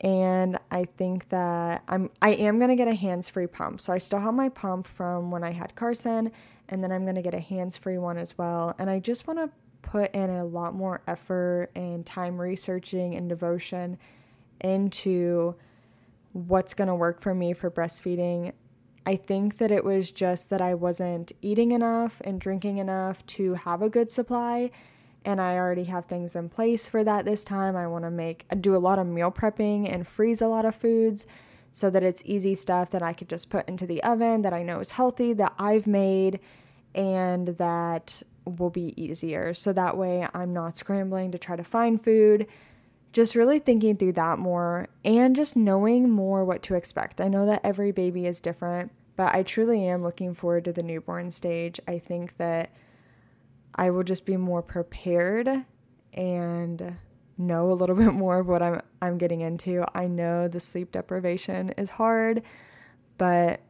and 0.00 0.58
I 0.70 0.86
think 0.86 1.28
that 1.28 1.82
I'm 1.86 2.08
I 2.22 2.30
am 2.30 2.58
gonna 2.58 2.76
get 2.76 2.88
a 2.88 2.94
hands-free 2.94 3.48
pump. 3.48 3.82
So 3.82 3.92
I 3.92 3.98
still 3.98 4.20
have 4.20 4.32
my 4.32 4.48
pump 4.48 4.86
from 4.86 5.30
when 5.30 5.44
I 5.44 5.52
had 5.52 5.74
Carson, 5.74 6.32
and 6.68 6.82
then 6.82 6.92
I'm 6.92 7.04
gonna 7.06 7.22
get 7.22 7.34
a 7.34 7.40
hands-free 7.40 7.98
one 7.98 8.18
as 8.18 8.36
well. 8.36 8.74
And 8.78 8.90
I 8.90 8.98
just 8.98 9.26
want 9.26 9.38
to 9.38 9.50
put 9.82 10.14
in 10.14 10.30
a 10.30 10.44
lot 10.44 10.74
more 10.74 11.00
effort 11.06 11.70
and 11.74 12.04
time 12.04 12.40
researching 12.40 13.14
and 13.14 13.28
devotion 13.28 13.98
into 14.60 15.54
what's 16.32 16.74
gonna 16.74 16.96
work 16.96 17.20
for 17.20 17.34
me 17.34 17.52
for 17.52 17.70
breastfeeding. 17.70 18.52
I 19.06 19.16
think 19.16 19.58
that 19.58 19.70
it 19.70 19.84
was 19.84 20.12
just 20.12 20.50
that 20.50 20.60
I 20.60 20.74
wasn't 20.74 21.32
eating 21.40 21.72
enough 21.72 22.20
and 22.24 22.40
drinking 22.40 22.78
enough 22.78 23.24
to 23.26 23.54
have 23.54 23.80
a 23.80 23.88
good 23.88 24.10
supply 24.10 24.70
and 25.24 25.40
I 25.40 25.56
already 25.56 25.84
have 25.84 26.06
things 26.06 26.36
in 26.36 26.48
place 26.48 26.88
for 26.88 27.04
that 27.04 27.24
this 27.24 27.44
time. 27.44 27.76
I 27.76 27.86
want 27.86 28.04
to 28.04 28.10
make 28.10 28.46
do 28.60 28.76
a 28.76 28.78
lot 28.78 28.98
of 28.98 29.06
meal 29.06 29.30
prepping 29.30 29.92
and 29.92 30.06
freeze 30.06 30.40
a 30.40 30.48
lot 30.48 30.64
of 30.64 30.74
foods 30.74 31.26
so 31.78 31.90
that 31.90 32.02
it's 32.02 32.22
easy 32.26 32.56
stuff 32.56 32.90
that 32.90 33.02
I 33.04 33.12
could 33.12 33.28
just 33.28 33.50
put 33.50 33.68
into 33.68 33.86
the 33.86 34.02
oven 34.02 34.42
that 34.42 34.52
I 34.52 34.64
know 34.64 34.80
is 34.80 34.90
healthy 34.92 35.32
that 35.34 35.54
I've 35.58 35.86
made 35.86 36.40
and 36.92 37.48
that 37.58 38.20
will 38.44 38.70
be 38.70 39.00
easier. 39.00 39.54
So 39.54 39.72
that 39.72 39.96
way 39.96 40.26
I'm 40.34 40.52
not 40.52 40.76
scrambling 40.76 41.30
to 41.30 41.38
try 41.38 41.54
to 41.54 41.62
find 41.62 42.02
food. 42.02 42.48
Just 43.12 43.36
really 43.36 43.60
thinking 43.60 43.96
through 43.96 44.14
that 44.14 44.40
more 44.40 44.88
and 45.04 45.36
just 45.36 45.54
knowing 45.54 46.10
more 46.10 46.44
what 46.44 46.62
to 46.64 46.74
expect. 46.74 47.20
I 47.20 47.28
know 47.28 47.46
that 47.46 47.60
every 47.62 47.92
baby 47.92 48.26
is 48.26 48.40
different, 48.40 48.90
but 49.14 49.32
I 49.32 49.44
truly 49.44 49.86
am 49.86 50.02
looking 50.02 50.34
forward 50.34 50.64
to 50.64 50.72
the 50.72 50.82
newborn 50.82 51.30
stage. 51.30 51.78
I 51.86 52.00
think 52.00 52.38
that 52.38 52.70
I 53.76 53.90
will 53.90 54.02
just 54.02 54.26
be 54.26 54.36
more 54.36 54.62
prepared 54.62 55.64
and 56.12 56.96
know 57.38 57.70
a 57.70 57.74
little 57.74 57.96
bit 58.04 58.12
more 58.12 58.40
of 58.40 58.48
what 58.48 58.62
I'm 58.62 58.82
I'm 59.00 59.18
getting 59.18 59.40
into. 59.40 59.84
I 59.94 60.06
know 60.06 60.48
the 60.48 60.60
sleep 60.60 60.92
deprivation 60.92 61.70
is 61.70 61.90
hard, 61.90 62.42
but 63.16 63.60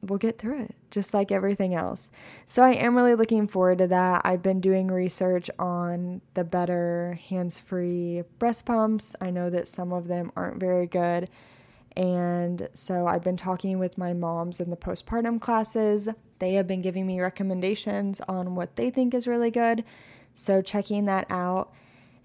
we'll 0.00 0.18
get 0.18 0.38
through 0.38 0.64
it 0.64 0.74
just 0.90 1.14
like 1.14 1.30
everything 1.30 1.74
else. 1.74 2.10
So 2.46 2.62
I 2.62 2.72
am 2.72 2.96
really 2.96 3.14
looking 3.14 3.46
forward 3.46 3.78
to 3.78 3.86
that. 3.88 4.22
I've 4.24 4.42
been 4.42 4.60
doing 4.60 4.88
research 4.88 5.48
on 5.58 6.20
the 6.34 6.44
better 6.44 7.18
hands-free 7.28 8.24
breast 8.38 8.66
pumps. 8.66 9.14
I 9.20 9.30
know 9.30 9.48
that 9.48 9.68
some 9.68 9.92
of 9.92 10.08
them 10.08 10.32
aren't 10.36 10.58
very 10.58 10.86
good. 10.86 11.30
And 11.96 12.68
so 12.74 13.06
I've 13.06 13.22
been 13.22 13.36
talking 13.36 13.78
with 13.78 13.96
my 13.96 14.12
moms 14.12 14.60
in 14.60 14.70
the 14.70 14.76
postpartum 14.76 15.40
classes 15.40 16.08
they 16.42 16.54
have 16.54 16.66
been 16.66 16.82
giving 16.82 17.06
me 17.06 17.20
recommendations 17.20 18.20
on 18.22 18.56
what 18.56 18.74
they 18.74 18.90
think 18.90 19.14
is 19.14 19.28
really 19.28 19.52
good. 19.52 19.84
So, 20.34 20.60
checking 20.60 21.04
that 21.04 21.24
out. 21.30 21.72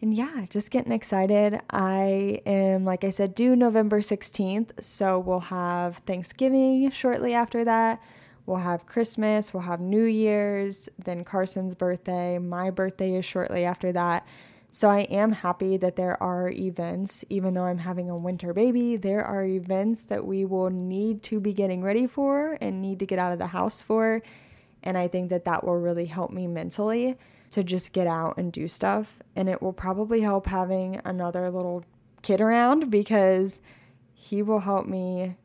And 0.01 0.13
yeah, 0.13 0.45
just 0.49 0.69
getting 0.69 0.91
excited. 0.91 1.59
I 1.71 2.41
am, 2.45 2.85
like 2.85 3.03
I 3.03 3.09
said, 3.09 3.33
due 3.33 3.55
November 3.55 3.99
16th. 3.99 4.83
So, 4.83 5.19
we'll 5.19 5.39
have 5.39 5.97
Thanksgiving 5.97 6.89
shortly 6.91 7.33
after 7.33 7.65
that. 7.65 8.01
We'll 8.45 8.57
have 8.57 8.85
Christmas. 8.85 9.53
We'll 9.53 9.63
have 9.63 9.81
New 9.81 10.03
Year's. 10.05 10.87
Then 11.03 11.23
Carson's 11.23 11.75
birthday. 11.75 12.37
My 12.37 12.69
birthday 12.69 13.15
is 13.15 13.25
shortly 13.25 13.65
after 13.65 13.91
that. 13.91 14.25
So 14.69 14.89
I 14.89 14.99
am 15.01 15.31
happy 15.31 15.77
that 15.77 15.95
there 15.95 16.21
are 16.21 16.49
events, 16.49 17.25
even 17.29 17.53
though 17.53 17.63
I'm 17.63 17.79
having 17.79 18.09
a 18.09 18.17
winter 18.17 18.53
baby, 18.53 18.95
there 18.95 19.23
are 19.23 19.43
events 19.43 20.03
that 20.05 20.25
we 20.25 20.45
will 20.45 20.69
need 20.69 21.23
to 21.23 21.39
be 21.39 21.53
getting 21.53 21.81
ready 21.81 22.05
for 22.05 22.57
and 22.61 22.81
need 22.81 22.99
to 22.99 23.05
get 23.05 23.17
out 23.17 23.31
of 23.31 23.39
the 23.39 23.47
house 23.47 23.81
for. 23.81 24.21
And 24.83 24.97
I 24.97 25.07
think 25.07 25.29
that 25.29 25.45
that 25.45 25.63
will 25.63 25.77
really 25.77 26.05
help 26.05 26.31
me 26.31 26.47
mentally 26.47 27.17
to 27.51 27.63
just 27.63 27.93
get 27.93 28.07
out 28.07 28.37
and 28.37 28.51
do 28.51 28.67
stuff. 28.67 29.21
And 29.35 29.49
it 29.49 29.61
will 29.61 29.73
probably 29.73 30.21
help 30.21 30.47
having 30.47 31.01
another 31.05 31.49
little 31.49 31.83
kid 32.21 32.41
around 32.41 32.89
because 32.89 33.61
he 34.13 34.41
will 34.41 34.59
help 34.59 34.87
me. 34.87 35.35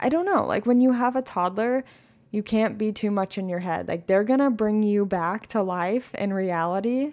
I 0.00 0.08
don't 0.08 0.26
know, 0.26 0.44
like 0.44 0.66
when 0.66 0.80
you 0.80 0.92
have 0.92 1.16
a 1.16 1.22
toddler, 1.22 1.84
you 2.30 2.42
can't 2.42 2.76
be 2.76 2.90
too 2.90 3.12
much 3.12 3.38
in 3.38 3.48
your 3.48 3.60
head. 3.60 3.86
Like 3.86 4.06
they're 4.06 4.24
gonna 4.24 4.50
bring 4.50 4.82
you 4.82 5.06
back 5.06 5.46
to 5.48 5.62
life 5.62 6.10
and 6.14 6.34
reality 6.34 7.12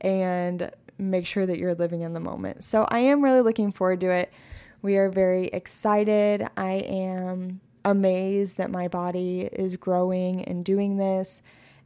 and 0.00 0.70
make 0.98 1.26
sure 1.26 1.46
that 1.46 1.58
you're 1.58 1.74
living 1.74 2.02
in 2.02 2.12
the 2.12 2.20
moment. 2.20 2.62
So 2.62 2.86
I 2.88 3.00
am 3.00 3.24
really 3.24 3.40
looking 3.40 3.72
forward 3.72 4.00
to 4.02 4.10
it. 4.10 4.32
We 4.80 4.96
are 4.96 5.10
very 5.10 5.46
excited. 5.48 6.46
I 6.56 6.74
am 6.74 7.60
amazed 7.84 8.58
that 8.58 8.70
my 8.70 8.88
body 8.88 9.48
is 9.52 9.76
growing 9.76 10.44
and 10.44 10.64
doing 10.64 10.96
this, 10.96 11.42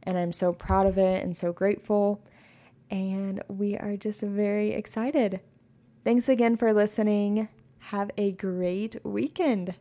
and 0.07 0.17
I'm 0.17 0.31
so 0.31 0.53
proud 0.53 0.87
of 0.87 0.97
it 0.97 1.21
and 1.23 1.35
so 1.35 1.51
grateful. 1.51 2.23
And 2.89 3.43
we 3.49 3.75
are 3.75 3.97
just 3.97 4.21
very 4.21 4.71
excited. 4.71 5.41
Thanks 6.05 6.29
again 6.29 6.55
for 6.55 6.73
listening. 6.73 7.49
Have 7.79 8.09
a 8.17 8.31
great 8.31 8.95
weekend. 9.03 9.75